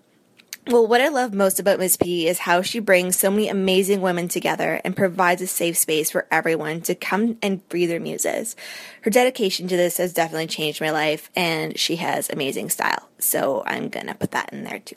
Well, 0.70 0.86
what 0.86 1.00
I 1.00 1.08
love 1.08 1.34
most 1.34 1.58
about 1.58 1.80
Miss 1.80 1.96
P 1.96 2.28
is 2.28 2.38
how 2.38 2.62
she 2.62 2.78
brings 2.78 3.16
so 3.16 3.28
many 3.28 3.48
amazing 3.48 4.02
women 4.02 4.28
together 4.28 4.80
and 4.84 4.94
provides 4.96 5.42
a 5.42 5.48
safe 5.48 5.76
space 5.76 6.12
for 6.12 6.28
everyone 6.30 6.80
to 6.82 6.94
come 6.94 7.38
and 7.42 7.68
breathe 7.68 7.88
their 7.88 7.98
muses. 7.98 8.54
Her 9.00 9.10
dedication 9.10 9.66
to 9.66 9.76
this 9.76 9.96
has 9.96 10.12
definitely 10.12 10.46
changed 10.46 10.80
my 10.80 10.90
life, 10.90 11.28
and 11.34 11.76
she 11.76 11.96
has 11.96 12.30
amazing 12.30 12.70
style. 12.70 13.08
So 13.18 13.64
I'm 13.66 13.88
gonna 13.88 14.14
put 14.14 14.30
that 14.30 14.52
in 14.52 14.62
there 14.62 14.78
too. 14.78 14.94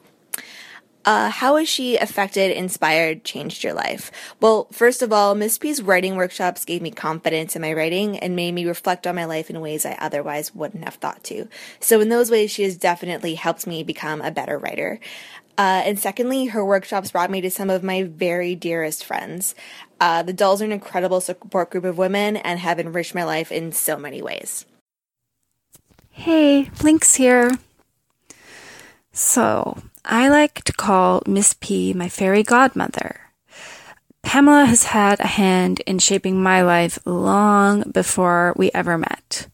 Uh, 1.06 1.30
how 1.30 1.58
has 1.58 1.68
she 1.68 1.98
affected, 1.98 2.56
inspired, 2.56 3.25
changed 3.25 3.62
your 3.62 3.74
life? 3.74 4.10
Well, 4.39 4.68
first 4.72 5.01
of 5.01 5.12
all, 5.12 5.36
Miss 5.36 5.58
P's 5.58 5.82
writing 5.82 6.15
workshops 6.15 6.63
gave 6.63 6.82
me 6.82 6.92
confidence 6.92 7.58
in 7.58 7.62
my 7.62 7.74
writing 7.74 8.18
and 8.20 8.38
made 8.38 8.53
me 8.53 8.65
reflect 8.65 9.06
on 9.06 9.15
my 9.15 9.25
life 9.25 9.50
in 9.50 9.60
ways 9.60 9.86
I 9.86 9.98
otherwise 10.00 10.56
wouldn't 10.56 10.86
have 10.86 10.96
thought 10.96 11.22
to. 11.25 11.50
So 11.82 12.00
in 12.00 12.08
those 12.08 12.32
ways, 12.32 12.51
she 12.51 12.63
has 12.63 12.77
definitely 12.77 13.36
helped 13.36 13.68
me 13.68 13.84
become 13.84 14.22
a 14.22 14.32
better 14.32 14.58
writer. 14.58 15.01
Uh, 15.58 15.84
and 15.86 16.00
secondly, 16.00 16.48
her 16.48 16.66
workshops 16.66 17.12
brought 17.12 17.30
me 17.30 17.42
to 17.42 17.52
some 17.52 17.70
of 17.70 17.84
my 17.84 18.04
very 18.04 18.56
dearest 18.56 19.06
friends. 19.06 19.54
Uh, 20.00 20.24
the 20.24 20.34
Dolls 20.34 20.62
are 20.62 20.66
an 20.66 20.72
incredible 20.72 21.22
support 21.22 21.70
group 21.70 21.84
of 21.84 21.98
women 21.98 22.38
and 22.38 22.60
have 22.60 22.80
enriched 22.80 23.14
my 23.14 23.24
life 23.24 23.52
in 23.52 23.72
so 23.72 23.98
many 23.98 24.22
ways. 24.22 24.66
Hey, 26.10 26.70
Lynx 26.82 27.16
here. 27.16 27.52
So, 29.12 29.78
I 30.04 30.28
like 30.30 30.64
to 30.64 30.74
call 30.74 31.22
Miss 31.28 31.56
P 31.60 31.94
my 31.94 32.10
fairy 32.10 32.44
godmother. 32.44 33.20
Pamela 34.24 34.66
has 34.66 34.86
had 34.86 35.20
a 35.20 35.28
hand 35.28 35.82
in 35.86 36.00
shaping 36.00 36.42
my 36.42 36.62
life 36.62 36.98
long 37.06 37.84
before 37.92 38.54
we 38.56 38.72
ever 38.74 38.98
met. 38.98 39.48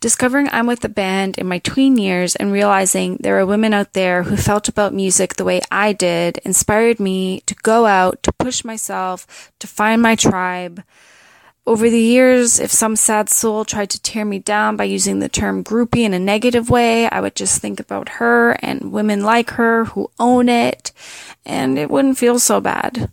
Discovering 0.00 0.48
I'm 0.52 0.68
with 0.68 0.80
the 0.80 0.88
band 0.88 1.38
in 1.38 1.48
my 1.48 1.58
tween 1.58 1.96
years 1.96 2.36
and 2.36 2.52
realizing 2.52 3.16
there 3.18 3.36
are 3.40 3.44
women 3.44 3.74
out 3.74 3.94
there 3.94 4.22
who 4.22 4.36
felt 4.36 4.68
about 4.68 4.94
music 4.94 5.34
the 5.34 5.44
way 5.44 5.60
I 5.72 5.92
did 5.92 6.38
inspired 6.44 7.00
me 7.00 7.40
to 7.46 7.54
go 7.56 7.86
out, 7.86 8.22
to 8.22 8.32
push 8.32 8.64
myself, 8.64 9.50
to 9.58 9.66
find 9.66 10.00
my 10.00 10.14
tribe. 10.14 10.84
Over 11.66 11.90
the 11.90 11.98
years, 11.98 12.60
if 12.60 12.70
some 12.70 12.94
sad 12.94 13.28
soul 13.28 13.64
tried 13.64 13.90
to 13.90 14.00
tear 14.00 14.24
me 14.24 14.38
down 14.38 14.76
by 14.76 14.84
using 14.84 15.18
the 15.18 15.28
term 15.28 15.64
groupie 15.64 16.04
in 16.04 16.14
a 16.14 16.18
negative 16.20 16.70
way, 16.70 17.08
I 17.08 17.20
would 17.20 17.34
just 17.34 17.60
think 17.60 17.80
about 17.80 18.08
her 18.08 18.52
and 18.62 18.92
women 18.92 19.24
like 19.24 19.50
her 19.50 19.86
who 19.86 20.12
own 20.20 20.48
it, 20.48 20.92
and 21.44 21.76
it 21.76 21.90
wouldn't 21.90 22.18
feel 22.18 22.38
so 22.38 22.60
bad. 22.60 23.12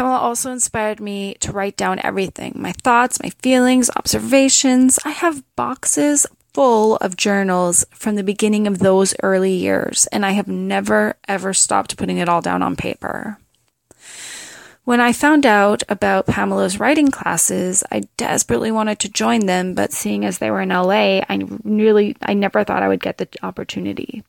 Pamela 0.00 0.16
also 0.16 0.50
inspired 0.50 0.98
me 0.98 1.34
to 1.40 1.52
write 1.52 1.76
down 1.76 2.00
everything 2.02 2.54
my 2.56 2.72
thoughts, 2.72 3.22
my 3.22 3.28
feelings, 3.42 3.90
observations. 3.96 4.98
I 5.04 5.10
have 5.10 5.44
boxes 5.56 6.24
full 6.54 6.96
of 6.96 7.18
journals 7.18 7.84
from 7.90 8.14
the 8.14 8.22
beginning 8.22 8.66
of 8.66 8.78
those 8.78 9.14
early 9.22 9.52
years, 9.52 10.06
and 10.06 10.24
I 10.24 10.30
have 10.30 10.48
never 10.48 11.16
ever 11.28 11.52
stopped 11.52 11.98
putting 11.98 12.16
it 12.16 12.30
all 12.30 12.40
down 12.40 12.62
on 12.62 12.76
paper. 12.76 13.36
When 14.84 15.02
I 15.02 15.12
found 15.12 15.44
out 15.44 15.82
about 15.86 16.26
Pamela's 16.26 16.80
writing 16.80 17.10
classes, 17.10 17.84
I 17.92 18.04
desperately 18.16 18.72
wanted 18.72 19.00
to 19.00 19.10
join 19.10 19.44
them, 19.44 19.74
but 19.74 19.92
seeing 19.92 20.24
as 20.24 20.38
they 20.38 20.50
were 20.50 20.62
in 20.62 20.70
LA, 20.70 21.20
I 21.28 21.46
really 21.62 22.16
I 22.22 22.32
never 22.32 22.64
thought 22.64 22.82
I 22.82 22.88
would 22.88 23.02
get 23.02 23.18
the 23.18 23.28
opportunity. 23.42 24.24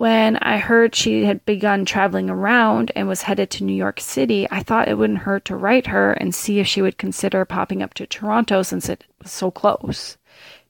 When 0.00 0.38
I 0.38 0.56
heard 0.56 0.94
she 0.94 1.26
had 1.26 1.44
begun 1.44 1.84
traveling 1.84 2.30
around 2.30 2.90
and 2.96 3.06
was 3.06 3.20
headed 3.20 3.50
to 3.50 3.64
New 3.64 3.74
York 3.74 4.00
City, 4.00 4.48
I 4.50 4.62
thought 4.62 4.88
it 4.88 4.96
wouldn't 4.96 5.18
hurt 5.18 5.44
to 5.44 5.56
write 5.56 5.88
her 5.88 6.12
and 6.12 6.34
see 6.34 6.58
if 6.58 6.66
she 6.66 6.80
would 6.80 6.96
consider 6.96 7.44
popping 7.44 7.82
up 7.82 7.92
to 7.94 8.06
Toronto 8.06 8.62
since 8.62 8.88
it 8.88 9.04
was 9.22 9.30
so 9.30 9.50
close. 9.50 10.16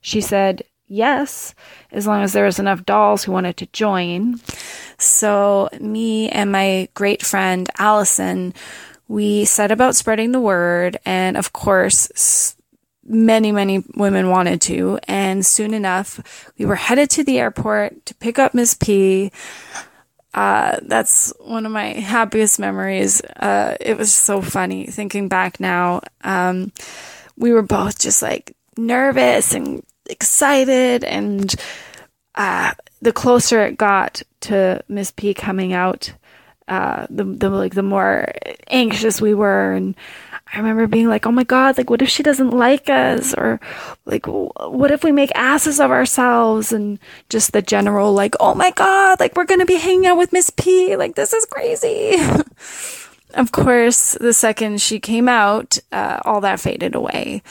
She 0.00 0.20
said 0.20 0.64
yes, 0.88 1.54
as 1.92 2.08
long 2.08 2.24
as 2.24 2.32
there 2.32 2.46
was 2.46 2.58
enough 2.58 2.84
dolls 2.84 3.22
who 3.22 3.30
wanted 3.30 3.56
to 3.58 3.66
join. 3.66 4.40
So, 4.98 5.68
me 5.78 6.28
and 6.28 6.50
my 6.50 6.88
great 6.94 7.24
friend 7.24 7.70
Allison, 7.78 8.52
we 9.06 9.44
set 9.44 9.70
about 9.70 9.94
spreading 9.94 10.32
the 10.32 10.40
word, 10.40 10.98
and 11.06 11.36
of 11.36 11.52
course, 11.52 12.56
many, 13.10 13.50
many 13.50 13.84
women 13.96 14.30
wanted 14.30 14.60
to. 14.62 14.98
And 15.08 15.44
soon 15.44 15.74
enough, 15.74 16.50
we 16.56 16.64
were 16.64 16.76
headed 16.76 17.10
to 17.10 17.24
the 17.24 17.40
airport 17.40 18.06
to 18.06 18.14
pick 18.14 18.38
up 18.38 18.54
Miss 18.54 18.74
P. 18.74 19.32
Uh, 20.32 20.78
that's 20.82 21.32
one 21.40 21.66
of 21.66 21.72
my 21.72 21.86
happiest 21.86 22.60
memories. 22.60 23.20
Uh, 23.20 23.76
it 23.80 23.98
was 23.98 24.14
so 24.14 24.40
funny 24.40 24.86
thinking 24.86 25.28
back 25.28 25.58
now. 25.58 26.00
Um, 26.22 26.70
we 27.36 27.52
were 27.52 27.62
both 27.62 27.98
just 27.98 28.22
like 28.22 28.54
nervous 28.78 29.54
and 29.54 29.82
excited 30.08 31.02
and, 31.02 31.52
uh, 32.36 32.72
the 33.02 33.12
closer 33.12 33.66
it 33.66 33.76
got 33.76 34.22
to 34.42 34.84
Miss 34.88 35.10
P 35.10 35.34
coming 35.34 35.72
out, 35.72 36.12
uh, 36.68 37.06
the, 37.10 37.24
the, 37.24 37.50
like, 37.50 37.74
the 37.74 37.82
more 37.82 38.30
anxious 38.68 39.20
we 39.20 39.34
were 39.34 39.72
and, 39.72 39.96
I 40.52 40.58
remember 40.58 40.88
being 40.88 41.08
like, 41.08 41.26
oh 41.26 41.32
my 41.32 41.44
God, 41.44 41.78
like, 41.78 41.90
what 41.90 42.02
if 42.02 42.08
she 42.08 42.24
doesn't 42.24 42.50
like 42.50 42.90
us? 42.90 43.34
Or, 43.34 43.60
like, 44.04 44.26
what 44.26 44.90
if 44.90 45.04
we 45.04 45.12
make 45.12 45.30
asses 45.36 45.78
of 45.78 45.92
ourselves? 45.92 46.72
And 46.72 46.98
just 47.28 47.52
the 47.52 47.62
general, 47.62 48.12
like, 48.12 48.34
oh 48.40 48.54
my 48.54 48.72
God, 48.72 49.20
like, 49.20 49.36
we're 49.36 49.44
going 49.44 49.60
to 49.60 49.66
be 49.66 49.76
hanging 49.76 50.06
out 50.06 50.18
with 50.18 50.32
Miss 50.32 50.50
P. 50.50 50.96
Like, 50.96 51.14
this 51.14 51.32
is 51.32 51.44
crazy. 51.44 52.16
of 53.34 53.52
course, 53.52 54.14
the 54.20 54.32
second 54.32 54.80
she 54.80 54.98
came 54.98 55.28
out, 55.28 55.78
uh, 55.92 56.18
all 56.24 56.40
that 56.40 56.58
faded 56.58 56.96
away. 56.96 57.42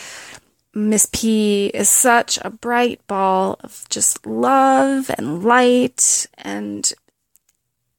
Miss 0.74 1.08
P 1.12 1.68
is 1.68 1.90
such 1.90 2.38
a 2.42 2.50
bright 2.50 3.06
ball 3.08 3.58
of 3.62 3.86
just 3.90 4.26
love 4.26 5.10
and 5.18 5.44
light. 5.44 6.28
And 6.38 6.92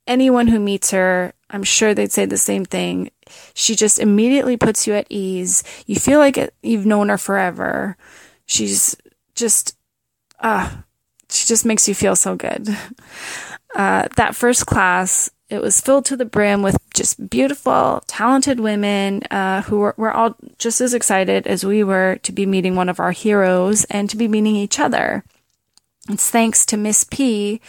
anyone 0.07 0.49
who 0.49 0.61
meets 0.61 0.91
her, 0.91 1.33
I'm 1.49 1.65
sure 1.65 1.95
they'd 1.95 2.13
say 2.13 2.27
the 2.27 2.37
same 2.37 2.65
thing 2.65 3.11
she 3.55 3.75
just 3.75 3.99
immediately 3.99 4.57
puts 4.57 4.87
you 4.87 4.95
at 4.95 5.07
ease. 5.11 5.63
You 5.87 5.97
feel 5.97 6.19
like 6.19 6.53
you've 6.63 6.87
known 6.87 7.09
her 7.09 7.19
forever. 7.19 7.97
She's 8.47 8.97
just, 9.35 9.77
ah, 10.41 10.79
uh, 10.79 10.83
she 11.29 11.47
just 11.47 11.65
makes 11.65 11.89
you 11.89 11.95
feel 11.95 12.17
so 12.17 12.37
good. 12.37 12.69
Uh, 13.73 14.09
that 14.17 14.35
first 14.35 14.67
class, 14.67 15.31
it 15.49 15.63
was 15.63 15.81
filled 15.81 16.05
to 16.05 16.17
the 16.17 16.25
brim 16.25 16.61
with 16.63 16.77
just 16.93 17.31
beautiful, 17.31 18.03
talented 18.09 18.59
women 18.59 19.23
uh, 19.31 19.63
who 19.63 19.79
were, 19.79 19.95
were 19.97 20.13
all 20.13 20.35
just 20.59 20.81
as 20.81 20.93
excited 20.93 21.47
as 21.47 21.65
we 21.65 21.85
were 21.85 22.19
to 22.25 22.33
be 22.33 22.47
meeting 22.47 22.75
one 22.75 22.89
of 22.89 22.99
our 22.99 23.13
heroes 23.13 23.85
and 23.85 24.11
to 24.11 24.17
be 24.17 24.27
meeting 24.27 24.57
each 24.57 24.81
other. 24.81 25.25
It's 26.13 26.29
thanks 26.29 26.67
to 26.67 26.77
Miss 26.77 27.05
P 27.05 27.61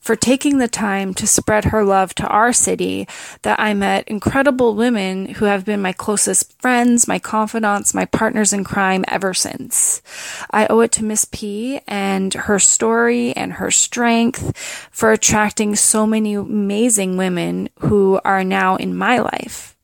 for 0.00 0.16
taking 0.16 0.58
the 0.58 0.68
time 0.68 1.14
to 1.14 1.26
spread 1.26 1.66
her 1.66 1.82
love 1.82 2.14
to 2.16 2.26
our 2.26 2.52
city 2.52 3.08
that 3.42 3.58
I 3.58 3.72
met 3.72 4.06
incredible 4.06 4.74
women 4.74 5.26
who 5.26 5.46
have 5.46 5.64
been 5.64 5.80
my 5.80 5.92
closest 5.92 6.60
friends, 6.60 7.08
my 7.08 7.18
confidants, 7.18 7.94
my 7.94 8.04
partners 8.04 8.52
in 8.52 8.64
crime 8.64 9.04
ever 9.08 9.32
since. 9.32 10.02
I 10.50 10.66
owe 10.66 10.80
it 10.80 10.92
to 10.92 11.04
Miss 11.04 11.24
P 11.24 11.80
and 11.88 12.34
her 12.34 12.58
story 12.58 13.32
and 13.34 13.54
her 13.54 13.70
strength 13.70 14.56
for 14.90 15.12
attracting 15.12 15.74
so 15.74 16.06
many 16.06 16.34
amazing 16.34 17.16
women 17.16 17.70
who 17.78 18.20
are 18.24 18.44
now 18.44 18.76
in 18.76 18.94
my 18.94 19.18
life 19.18 19.75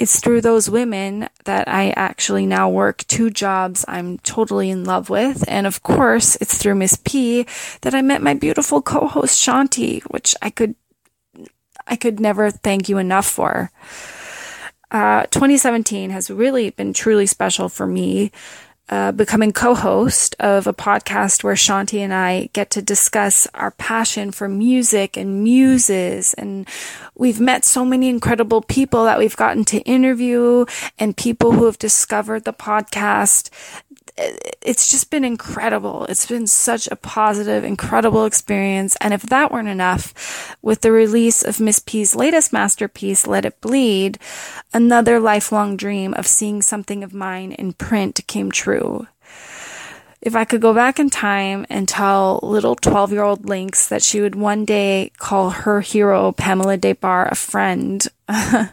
it's 0.00 0.18
through 0.18 0.40
those 0.40 0.70
women 0.70 1.28
that 1.44 1.68
I 1.68 1.90
actually 1.90 2.46
now 2.46 2.70
work 2.70 3.04
two 3.06 3.28
jobs 3.28 3.84
I'm 3.86 4.18
totally 4.20 4.70
in 4.70 4.84
love 4.84 5.10
with. 5.10 5.44
And 5.46 5.66
of 5.66 5.82
course, 5.82 6.36
it's 6.36 6.56
through 6.56 6.76
Miss 6.76 6.98
P 7.04 7.46
that 7.82 7.94
I 7.94 8.00
met 8.00 8.22
my 8.22 8.32
beautiful 8.32 8.80
co-host 8.80 9.38
Shanti, 9.38 10.02
which 10.04 10.34
I 10.40 10.48
could, 10.48 10.74
I 11.86 11.96
could 11.96 12.18
never 12.18 12.50
thank 12.50 12.88
you 12.88 12.96
enough 12.96 13.26
for. 13.26 13.70
Uh, 14.90 15.24
2017 15.26 16.08
has 16.10 16.30
really 16.30 16.70
been 16.70 16.94
truly 16.94 17.26
special 17.26 17.68
for 17.68 17.86
me 17.86 18.32
uh, 18.90 19.12
becoming 19.12 19.52
co-host 19.52 20.34
of 20.40 20.66
a 20.66 20.74
podcast 20.74 21.44
where 21.44 21.54
Shanti 21.54 22.00
and 22.00 22.12
I 22.12 22.50
get 22.52 22.70
to 22.70 22.82
discuss 22.82 23.46
our 23.54 23.70
passion 23.70 24.32
for 24.32 24.48
music 24.48 25.16
and 25.16 25.44
muses. 25.44 26.34
And 26.34 26.68
we've 27.14 27.40
met 27.40 27.64
so 27.64 27.84
many 27.84 28.08
incredible 28.08 28.62
people 28.62 29.04
that 29.04 29.18
we've 29.18 29.36
gotten 29.36 29.64
to 29.66 29.78
interview 29.82 30.66
and 30.98 31.16
people 31.16 31.52
who 31.52 31.66
have 31.66 31.78
discovered 31.78 32.44
the 32.44 32.52
podcast. 32.52 33.50
It's 34.62 34.90
just 34.90 35.10
been 35.10 35.24
incredible. 35.24 36.04
It's 36.06 36.26
been 36.26 36.46
such 36.46 36.86
a 36.88 36.96
positive, 36.96 37.64
incredible 37.64 38.24
experience. 38.24 38.96
And 39.00 39.14
if 39.14 39.22
that 39.22 39.50
weren't 39.50 39.68
enough, 39.68 40.56
with 40.62 40.82
the 40.82 40.92
release 40.92 41.42
of 41.42 41.60
Miss 41.60 41.78
P's 41.78 42.14
latest 42.14 42.52
masterpiece, 42.52 43.26
Let 43.26 43.44
It 43.44 43.60
Bleed, 43.60 44.18
another 44.72 45.18
lifelong 45.18 45.76
dream 45.76 46.14
of 46.14 46.26
seeing 46.26 46.62
something 46.62 47.02
of 47.02 47.14
mine 47.14 47.52
in 47.52 47.72
print 47.72 48.26
came 48.26 48.50
true. 48.50 49.06
If 50.22 50.36
I 50.36 50.44
could 50.44 50.60
go 50.60 50.74
back 50.74 50.98
in 50.98 51.08
time 51.08 51.64
and 51.70 51.88
tell 51.88 52.40
little 52.42 52.76
12 52.76 53.12
year 53.12 53.22
old 53.22 53.48
Lynx 53.48 53.88
that 53.88 54.02
she 54.02 54.20
would 54.20 54.34
one 54.34 54.66
day 54.66 55.12
call 55.16 55.48
her 55.50 55.80
hero, 55.80 56.32
Pamela 56.32 56.76
Des 56.76 56.94
Barres, 56.94 57.28
a 57.32 57.34
friend, 57.34 58.06
I, 58.28 58.70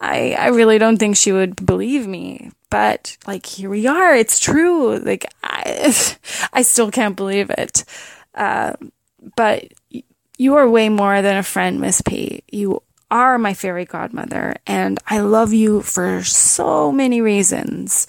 I 0.00 0.48
really 0.48 0.78
don't 0.78 0.96
think 0.96 1.16
she 1.16 1.32
would 1.32 1.66
believe 1.66 2.06
me. 2.06 2.50
But 2.70 3.16
like, 3.26 3.46
here 3.46 3.68
we 3.68 3.86
are. 3.86 4.14
It's 4.14 4.38
true. 4.38 4.98
Like, 4.98 5.26
I, 5.42 5.94
I 6.52 6.62
still 6.62 6.90
can't 6.90 7.16
believe 7.16 7.50
it. 7.50 7.84
Uh, 8.34 8.74
but 9.36 9.72
you 10.38 10.56
are 10.56 10.68
way 10.68 10.88
more 10.88 11.20
than 11.20 11.36
a 11.36 11.42
friend, 11.42 11.80
Miss 11.80 12.00
P. 12.00 12.42
You 12.50 12.82
are 13.10 13.38
my 13.38 13.54
fairy 13.54 13.84
godmother, 13.84 14.54
and 14.66 14.98
I 15.06 15.20
love 15.20 15.52
you 15.52 15.82
for 15.82 16.22
so 16.22 16.92
many 16.92 17.20
reasons. 17.20 18.06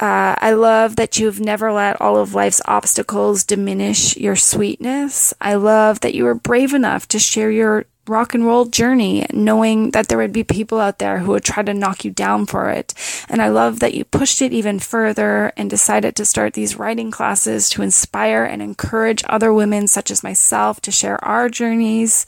Uh, 0.00 0.34
I 0.36 0.52
love 0.52 0.96
that 0.96 1.18
you've 1.18 1.40
never 1.40 1.72
let 1.72 2.00
all 2.00 2.16
of 2.16 2.34
life's 2.34 2.60
obstacles 2.64 3.44
diminish 3.44 4.16
your 4.16 4.34
sweetness. 4.34 5.32
I 5.40 5.54
love 5.54 6.00
that 6.00 6.14
you 6.14 6.24
were 6.24 6.34
brave 6.34 6.74
enough 6.74 7.06
to 7.08 7.18
share 7.20 7.50
your 7.50 7.86
rock 8.06 8.34
and 8.34 8.44
roll 8.44 8.66
journey, 8.66 9.26
knowing 9.32 9.90
that 9.92 10.08
there 10.08 10.18
would 10.18 10.32
be 10.32 10.44
people 10.44 10.80
out 10.80 10.98
there 10.98 11.18
who 11.18 11.32
would 11.32 11.44
try 11.44 11.62
to 11.62 11.74
knock 11.74 12.04
you 12.04 12.10
down 12.10 12.46
for 12.46 12.70
it. 12.70 12.94
And 13.28 13.40
I 13.40 13.48
love 13.48 13.80
that 13.80 13.94
you 13.94 14.04
pushed 14.04 14.42
it 14.42 14.52
even 14.52 14.78
further 14.78 15.52
and 15.56 15.70
decided 15.70 16.16
to 16.16 16.26
start 16.26 16.54
these 16.54 16.76
writing 16.76 17.10
classes 17.10 17.68
to 17.70 17.82
inspire 17.82 18.44
and 18.44 18.60
encourage 18.60 19.24
other 19.28 19.52
women 19.52 19.88
such 19.88 20.10
as 20.10 20.22
myself 20.22 20.80
to 20.82 20.90
share 20.90 21.22
our 21.24 21.48
journeys. 21.48 22.26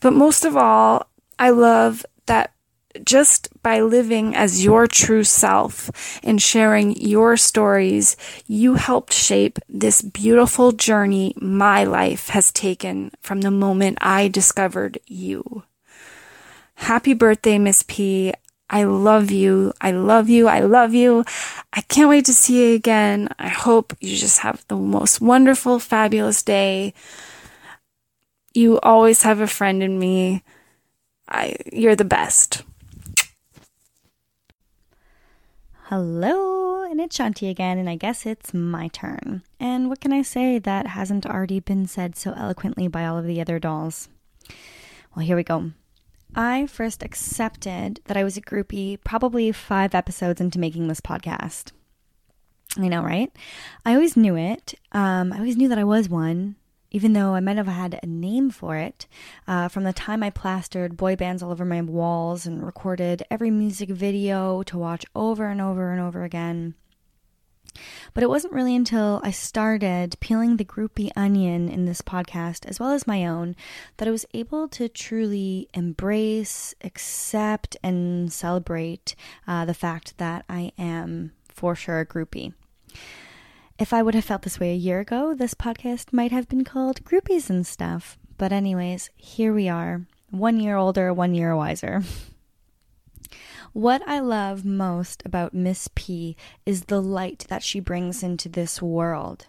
But 0.00 0.12
most 0.12 0.44
of 0.44 0.56
all, 0.56 1.06
I 1.38 1.50
love 1.50 2.04
that 2.26 2.51
just 3.04 3.48
by 3.62 3.80
living 3.80 4.34
as 4.34 4.64
your 4.64 4.86
true 4.86 5.24
self 5.24 5.90
and 6.22 6.40
sharing 6.40 6.96
your 6.96 7.36
stories, 7.36 8.16
you 8.46 8.74
helped 8.74 9.12
shape 9.12 9.58
this 9.68 10.02
beautiful 10.02 10.72
journey 10.72 11.34
my 11.36 11.84
life 11.84 12.28
has 12.28 12.52
taken 12.52 13.12
from 13.20 13.40
the 13.40 13.50
moment 13.50 13.98
I 14.00 14.28
discovered 14.28 14.98
you. 15.06 15.64
Happy 16.74 17.14
birthday, 17.14 17.58
Miss 17.58 17.84
P. 17.86 18.32
I 18.68 18.84
love 18.84 19.30
you. 19.30 19.74
I 19.80 19.90
love 19.90 20.30
you. 20.30 20.48
I 20.48 20.60
love 20.60 20.94
you. 20.94 21.24
I 21.72 21.82
can't 21.82 22.08
wait 22.08 22.24
to 22.24 22.32
see 22.32 22.70
you 22.70 22.74
again. 22.74 23.28
I 23.38 23.48
hope 23.48 23.94
you 24.00 24.16
just 24.16 24.40
have 24.40 24.64
the 24.68 24.76
most 24.76 25.20
wonderful, 25.20 25.78
fabulous 25.78 26.42
day. 26.42 26.94
You 28.54 28.80
always 28.80 29.22
have 29.22 29.40
a 29.40 29.46
friend 29.46 29.82
in 29.82 29.98
me. 29.98 30.42
I, 31.28 31.56
you're 31.70 31.96
the 31.96 32.04
best. 32.04 32.62
Hello, 35.94 36.84
and 36.84 36.98
it's 37.02 37.18
Shanti 37.18 37.50
again, 37.50 37.76
and 37.76 37.86
I 37.86 37.96
guess 37.96 38.24
it's 38.24 38.54
my 38.54 38.88
turn. 38.88 39.42
And 39.60 39.90
what 39.90 40.00
can 40.00 40.10
I 40.10 40.22
say 40.22 40.58
that 40.58 40.86
hasn't 40.86 41.26
already 41.26 41.60
been 41.60 41.86
said 41.86 42.16
so 42.16 42.32
eloquently 42.32 42.88
by 42.88 43.04
all 43.04 43.18
of 43.18 43.26
the 43.26 43.42
other 43.42 43.58
dolls? 43.58 44.08
Well, 45.14 45.26
here 45.26 45.36
we 45.36 45.42
go. 45.42 45.72
I 46.34 46.66
first 46.66 47.02
accepted 47.02 48.00
that 48.06 48.16
I 48.16 48.24
was 48.24 48.38
a 48.38 48.40
groupie 48.40 49.04
probably 49.04 49.52
five 49.52 49.94
episodes 49.94 50.40
into 50.40 50.58
making 50.58 50.88
this 50.88 51.02
podcast. 51.02 51.72
I 52.78 52.88
know, 52.88 53.02
right? 53.02 53.30
I 53.84 53.92
always 53.92 54.16
knew 54.16 54.34
it. 54.34 54.72
Um, 54.92 55.30
I 55.30 55.36
always 55.36 55.58
knew 55.58 55.68
that 55.68 55.78
I 55.78 55.84
was 55.84 56.08
one 56.08 56.56
even 56.92 57.14
though 57.14 57.34
I 57.34 57.40
might 57.40 57.56
have 57.56 57.66
had 57.66 57.98
a 58.02 58.06
name 58.06 58.50
for 58.50 58.76
it, 58.76 59.06
uh, 59.48 59.68
from 59.68 59.84
the 59.84 59.92
time 59.92 60.22
I 60.22 60.30
plastered 60.30 60.96
boy 60.96 61.16
bands 61.16 61.42
all 61.42 61.50
over 61.50 61.64
my 61.64 61.80
walls 61.80 62.46
and 62.46 62.64
recorded 62.64 63.24
every 63.30 63.50
music 63.50 63.88
video 63.88 64.62
to 64.64 64.78
watch 64.78 65.04
over 65.16 65.46
and 65.46 65.60
over 65.60 65.90
and 65.90 66.00
over 66.00 66.22
again. 66.22 66.74
But 68.12 68.22
it 68.22 68.28
wasn't 68.28 68.52
really 68.52 68.76
until 68.76 69.22
I 69.24 69.30
started 69.30 70.16
peeling 70.20 70.58
the 70.58 70.64
groupie 70.64 71.10
onion 71.16 71.70
in 71.70 71.86
this 71.86 72.02
podcast, 72.02 72.66
as 72.66 72.78
well 72.78 72.92
as 72.92 73.06
my 73.06 73.26
own, 73.26 73.56
that 73.96 74.06
I 74.06 74.10
was 74.10 74.26
able 74.34 74.68
to 74.68 74.90
truly 74.90 75.68
embrace, 75.72 76.74
accept, 76.84 77.78
and 77.82 78.30
celebrate 78.30 79.14
uh, 79.48 79.64
the 79.64 79.72
fact 79.72 80.18
that 80.18 80.44
I 80.50 80.72
am 80.76 81.32
for 81.48 81.74
sure 81.74 82.00
a 82.00 82.06
groupie. 82.06 82.52
If 83.82 83.92
I 83.92 84.00
would 84.00 84.14
have 84.14 84.24
felt 84.24 84.42
this 84.42 84.60
way 84.60 84.70
a 84.70 84.76
year 84.76 85.00
ago, 85.00 85.34
this 85.34 85.54
podcast 85.54 86.12
might 86.12 86.30
have 86.30 86.48
been 86.48 86.62
called 86.62 87.02
Groupies 87.02 87.50
and 87.50 87.66
Stuff. 87.66 88.16
But, 88.38 88.52
anyways, 88.52 89.10
here 89.16 89.52
we 89.52 89.68
are, 89.68 90.02
one 90.30 90.60
year 90.60 90.76
older, 90.76 91.12
one 91.12 91.34
year 91.34 91.56
wiser. 91.56 92.02
What 93.72 94.06
I 94.06 94.20
love 94.20 94.64
most 94.64 95.22
about 95.24 95.52
Miss 95.52 95.88
P 95.96 96.36
is 96.64 96.84
the 96.84 97.02
light 97.02 97.46
that 97.48 97.64
she 97.64 97.80
brings 97.80 98.22
into 98.22 98.48
this 98.48 98.80
world. 98.80 99.48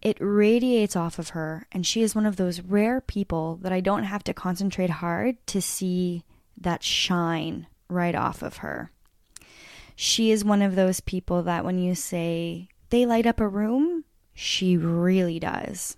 It 0.00 0.16
radiates 0.20 0.94
off 0.94 1.18
of 1.18 1.30
her, 1.30 1.66
and 1.72 1.84
she 1.84 2.02
is 2.02 2.14
one 2.14 2.26
of 2.26 2.36
those 2.36 2.60
rare 2.60 3.00
people 3.00 3.58
that 3.62 3.72
I 3.72 3.80
don't 3.80 4.04
have 4.04 4.22
to 4.24 4.34
concentrate 4.34 4.90
hard 4.90 5.44
to 5.48 5.60
see 5.60 6.22
that 6.56 6.84
shine 6.84 7.66
right 7.88 8.14
off 8.14 8.42
of 8.42 8.58
her. 8.58 8.92
She 9.96 10.30
is 10.30 10.44
one 10.44 10.62
of 10.62 10.76
those 10.76 11.00
people 11.00 11.42
that 11.42 11.64
when 11.64 11.78
you 11.78 11.94
say, 11.96 12.68
they 12.92 13.06
light 13.06 13.26
up 13.26 13.40
a 13.40 13.48
room, 13.48 14.04
she 14.34 14.76
really 14.76 15.40
does. 15.40 15.96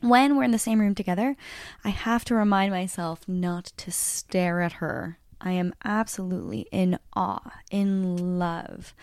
When 0.00 0.36
we're 0.36 0.42
in 0.42 0.50
the 0.50 0.58
same 0.58 0.80
room 0.80 0.96
together, 0.96 1.36
I 1.84 1.90
have 1.90 2.24
to 2.24 2.34
remind 2.34 2.72
myself 2.72 3.20
not 3.28 3.66
to 3.76 3.92
stare 3.92 4.60
at 4.62 4.74
her. 4.74 5.20
I 5.40 5.52
am 5.52 5.72
absolutely 5.84 6.66
in 6.72 6.98
awe, 7.14 7.52
in 7.70 8.36
love 8.36 8.96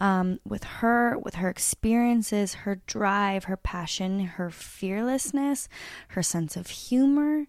um, 0.00 0.40
with 0.42 0.64
her, 0.64 1.18
with 1.18 1.34
her 1.34 1.50
experiences, 1.50 2.54
her 2.54 2.80
drive, 2.86 3.44
her 3.44 3.58
passion, 3.58 4.20
her 4.20 4.48
fearlessness, 4.48 5.68
her 6.08 6.22
sense 6.22 6.56
of 6.56 6.68
humor, 6.68 7.46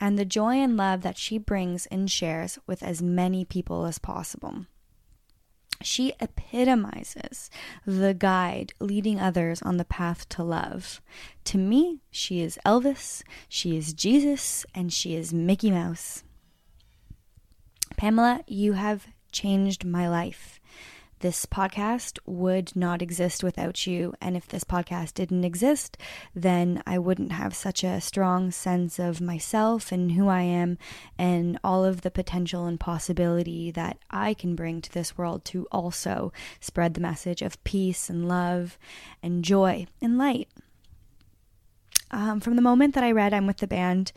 and 0.00 0.16
the 0.16 0.24
joy 0.24 0.54
and 0.54 0.76
love 0.76 1.02
that 1.02 1.18
she 1.18 1.36
brings 1.36 1.86
and 1.86 2.08
shares 2.08 2.60
with 2.64 2.80
as 2.84 3.02
many 3.02 3.44
people 3.44 3.86
as 3.86 3.98
possible. 3.98 4.66
She 5.82 6.12
epitomizes 6.20 7.50
the 7.86 8.12
guide 8.12 8.74
leading 8.80 9.18
others 9.18 9.62
on 9.62 9.78
the 9.78 9.84
path 9.84 10.28
to 10.30 10.42
love. 10.42 11.00
To 11.44 11.58
me, 11.58 12.00
she 12.10 12.40
is 12.42 12.58
Elvis, 12.66 13.22
she 13.48 13.76
is 13.76 13.94
Jesus, 13.94 14.66
and 14.74 14.92
she 14.92 15.14
is 15.14 15.32
Mickey 15.32 15.70
Mouse. 15.70 16.22
Pamela, 17.96 18.44
you 18.46 18.74
have 18.74 19.06
changed 19.32 19.84
my 19.84 20.08
life. 20.08 20.59
This 21.20 21.44
podcast 21.44 22.18
would 22.24 22.74
not 22.74 23.02
exist 23.02 23.44
without 23.44 23.86
you. 23.86 24.14
And 24.22 24.38
if 24.38 24.48
this 24.48 24.64
podcast 24.64 25.12
didn't 25.12 25.44
exist, 25.44 25.98
then 26.34 26.82
I 26.86 26.98
wouldn't 26.98 27.32
have 27.32 27.54
such 27.54 27.84
a 27.84 28.00
strong 28.00 28.50
sense 28.50 28.98
of 28.98 29.20
myself 29.20 29.92
and 29.92 30.12
who 30.12 30.28
I 30.28 30.40
am 30.40 30.78
and 31.18 31.58
all 31.62 31.84
of 31.84 32.00
the 32.00 32.10
potential 32.10 32.64
and 32.64 32.80
possibility 32.80 33.70
that 33.70 33.98
I 34.10 34.32
can 34.32 34.54
bring 34.54 34.80
to 34.80 34.90
this 34.90 35.18
world 35.18 35.44
to 35.46 35.66
also 35.70 36.32
spread 36.58 36.94
the 36.94 37.02
message 37.02 37.42
of 37.42 37.62
peace 37.64 38.08
and 38.08 38.26
love 38.26 38.78
and 39.22 39.44
joy 39.44 39.88
and 40.00 40.16
light. 40.16 40.48
Um, 42.10 42.40
from 42.40 42.56
the 42.56 42.62
moment 42.62 42.94
that 42.94 43.04
I 43.04 43.12
read 43.12 43.34
I'm 43.34 43.46
with 43.46 43.58
the 43.58 43.66
band, 43.66 44.12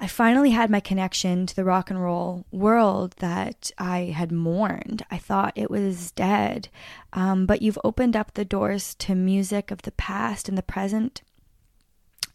I 0.00 0.06
finally 0.06 0.50
had 0.50 0.70
my 0.70 0.78
connection 0.78 1.44
to 1.46 1.56
the 1.56 1.64
rock 1.64 1.90
and 1.90 2.00
roll 2.00 2.46
world 2.52 3.14
that 3.18 3.72
I 3.78 4.14
had 4.16 4.30
mourned. 4.30 5.04
I 5.10 5.18
thought 5.18 5.52
it 5.56 5.70
was 5.70 6.12
dead. 6.12 6.68
Um, 7.12 7.46
but 7.46 7.62
you've 7.62 7.78
opened 7.82 8.14
up 8.14 8.34
the 8.34 8.44
doors 8.44 8.94
to 8.96 9.16
music 9.16 9.72
of 9.72 9.82
the 9.82 9.92
past 9.92 10.48
and 10.48 10.56
the 10.56 10.62
present. 10.62 11.22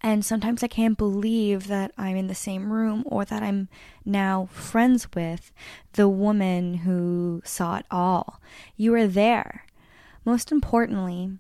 And 0.01 0.25
sometimes 0.25 0.61
I 0.61 0.67
can't 0.67 0.97
believe 0.97 1.67
that 1.67 1.93
I'm 1.97 2.17
in 2.17 2.27
the 2.27 2.35
same 2.35 2.73
room 2.73 3.03
or 3.05 3.23
that 3.23 3.41
I'm 3.41 3.69
now 4.03 4.49
friends 4.51 5.07
with 5.13 5.53
the 5.93 6.09
woman 6.09 6.73
who 6.73 7.41
saw 7.45 7.77
it 7.77 7.85
all. 7.89 8.41
You 8.75 8.93
are 8.95 9.07
there. 9.07 9.65
Most 10.25 10.51
importantly, 10.51 11.31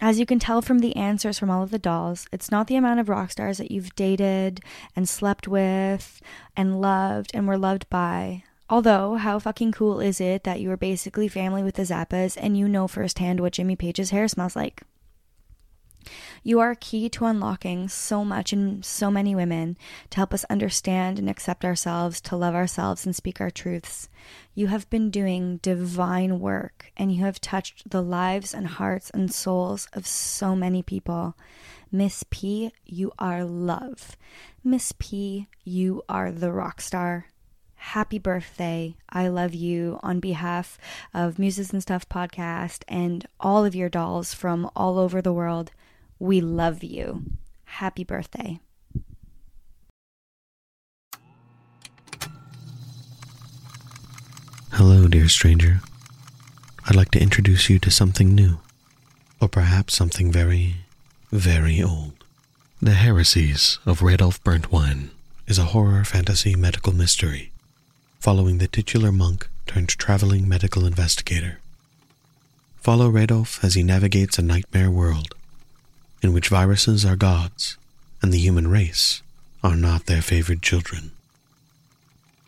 as 0.00 0.18
you 0.18 0.26
can 0.26 0.38
tell 0.38 0.62
from 0.62 0.78
the 0.78 0.96
answers 0.96 1.38
from 1.38 1.50
all 1.50 1.62
of 1.62 1.70
the 1.70 1.78
dolls, 1.78 2.26
it's 2.32 2.50
not 2.50 2.66
the 2.66 2.76
amount 2.76 3.00
of 3.00 3.08
rock 3.08 3.30
stars 3.30 3.58
that 3.58 3.70
you've 3.70 3.94
dated 3.94 4.60
and 4.96 5.08
slept 5.08 5.46
with 5.46 6.20
and 6.56 6.80
loved 6.80 7.30
and 7.34 7.46
were 7.46 7.58
loved 7.58 7.88
by. 7.90 8.44
Although, 8.68 9.16
how 9.16 9.38
fucking 9.38 9.72
cool 9.72 10.00
is 10.00 10.20
it 10.20 10.44
that 10.44 10.60
you 10.60 10.70
are 10.70 10.76
basically 10.76 11.26
family 11.26 11.62
with 11.62 11.74
the 11.74 11.82
Zappas 11.82 12.38
and 12.40 12.56
you 12.56 12.68
know 12.68 12.86
firsthand 12.86 13.40
what 13.40 13.52
Jimmy 13.52 13.74
Page's 13.76 14.10
hair 14.10 14.28
smells 14.28 14.54
like? 14.54 14.82
You 16.42 16.60
are 16.60 16.74
key 16.74 17.08
to 17.10 17.26
unlocking 17.26 17.88
so 17.88 18.24
much 18.24 18.52
in 18.52 18.82
so 18.82 19.10
many 19.10 19.34
women 19.34 19.76
to 20.10 20.16
help 20.16 20.32
us 20.32 20.44
understand 20.50 21.18
and 21.18 21.28
accept 21.28 21.64
ourselves, 21.64 22.20
to 22.22 22.36
love 22.36 22.54
ourselves 22.54 23.04
and 23.04 23.14
speak 23.14 23.40
our 23.40 23.50
truths. 23.50 24.08
You 24.54 24.68
have 24.68 24.88
been 24.90 25.10
doing 25.10 25.58
divine 25.58 26.40
work 26.40 26.92
and 26.96 27.12
you 27.12 27.24
have 27.24 27.40
touched 27.40 27.90
the 27.90 28.02
lives 28.02 28.54
and 28.54 28.66
hearts 28.66 29.10
and 29.10 29.32
souls 29.32 29.88
of 29.92 30.06
so 30.06 30.56
many 30.56 30.82
people. 30.82 31.36
Miss 31.92 32.24
P, 32.30 32.72
you 32.84 33.12
are 33.18 33.44
love. 33.44 34.16
Miss 34.62 34.92
P, 34.98 35.48
you 35.64 36.02
are 36.08 36.30
the 36.30 36.52
rock 36.52 36.80
star. 36.80 37.26
Happy 37.74 38.18
birthday. 38.18 38.94
I 39.08 39.28
love 39.28 39.54
you 39.54 39.98
on 40.02 40.20
behalf 40.20 40.78
of 41.14 41.38
Muses 41.38 41.72
and 41.72 41.80
Stuff 41.82 42.06
podcast 42.10 42.84
and 42.86 43.26
all 43.40 43.64
of 43.64 43.74
your 43.74 43.88
dolls 43.88 44.34
from 44.34 44.70
all 44.76 44.98
over 44.98 45.22
the 45.22 45.32
world. 45.32 45.72
We 46.20 46.42
love 46.42 46.84
you. 46.84 47.22
Happy 47.64 48.04
birthday. 48.04 48.60
Hello, 54.72 55.08
dear 55.08 55.30
stranger. 55.30 55.80
I'd 56.86 56.94
like 56.94 57.10
to 57.12 57.22
introduce 57.22 57.70
you 57.70 57.78
to 57.78 57.90
something 57.90 58.34
new, 58.34 58.58
or 59.40 59.48
perhaps 59.48 59.94
something 59.94 60.30
very, 60.30 60.76
very 61.32 61.82
old. 61.82 62.22
The 62.82 62.92
Heresies 62.92 63.78
of 63.86 64.00
Radolf 64.00 64.40
Burntwine 64.42 65.08
is 65.46 65.58
a 65.58 65.72
horror 65.72 66.04
fantasy 66.04 66.54
medical 66.54 66.92
mystery 66.92 67.50
following 68.18 68.58
the 68.58 68.68
titular 68.68 69.10
monk 69.10 69.48
turned 69.66 69.88
traveling 69.88 70.46
medical 70.46 70.84
investigator. 70.84 71.60
Follow 72.76 73.10
Radolf 73.10 73.64
as 73.64 73.72
he 73.72 73.82
navigates 73.82 74.38
a 74.38 74.42
nightmare 74.42 74.90
world 74.90 75.34
in 76.22 76.32
which 76.32 76.48
viruses 76.48 77.04
are 77.04 77.16
gods 77.16 77.76
and 78.22 78.32
the 78.32 78.38
human 78.38 78.68
race 78.68 79.22
are 79.62 79.76
not 79.76 80.06
their 80.06 80.22
favored 80.22 80.62
children. 80.62 81.10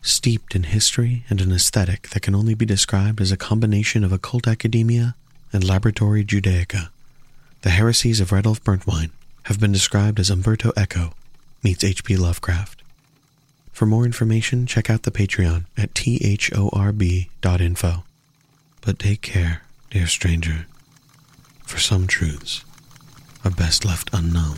Steeped 0.01 0.55
in 0.55 0.63
history 0.63 1.23
and 1.29 1.39
an 1.39 1.51
aesthetic 1.51 2.09
that 2.09 2.21
can 2.21 2.35
only 2.35 2.53
be 2.53 2.65
described 2.65 3.21
as 3.21 3.31
a 3.31 3.37
combination 3.37 4.03
of 4.03 4.11
occult 4.11 4.47
academia 4.47 5.15
and 5.51 5.63
laboratory 5.63 6.25
Judaica, 6.25 6.89
the 7.61 7.69
heresies 7.69 8.19
of 8.19 8.31
Radolf 8.31 8.61
Burntwine 8.61 9.11
have 9.43 9.59
been 9.59 9.71
described 9.71 10.19
as 10.19 10.29
Umberto 10.29 10.71
Eco 10.75 11.13
meets 11.63 11.83
H.P. 11.83 12.17
Lovecraft. 12.17 12.81
For 13.71 13.85
more 13.85 14.05
information, 14.05 14.67
check 14.67 14.89
out 14.89 15.03
the 15.03 15.11
Patreon 15.11 15.65
at 15.77 15.93
thorb.info. 15.93 18.03
But 18.81 18.99
take 18.99 19.21
care, 19.21 19.61
dear 19.89 20.07
stranger, 20.07 20.67
for 21.65 21.79
some 21.79 22.05
truths 22.05 22.65
are 23.43 23.51
best 23.51 23.85
left 23.85 24.09
unknown. 24.13 24.57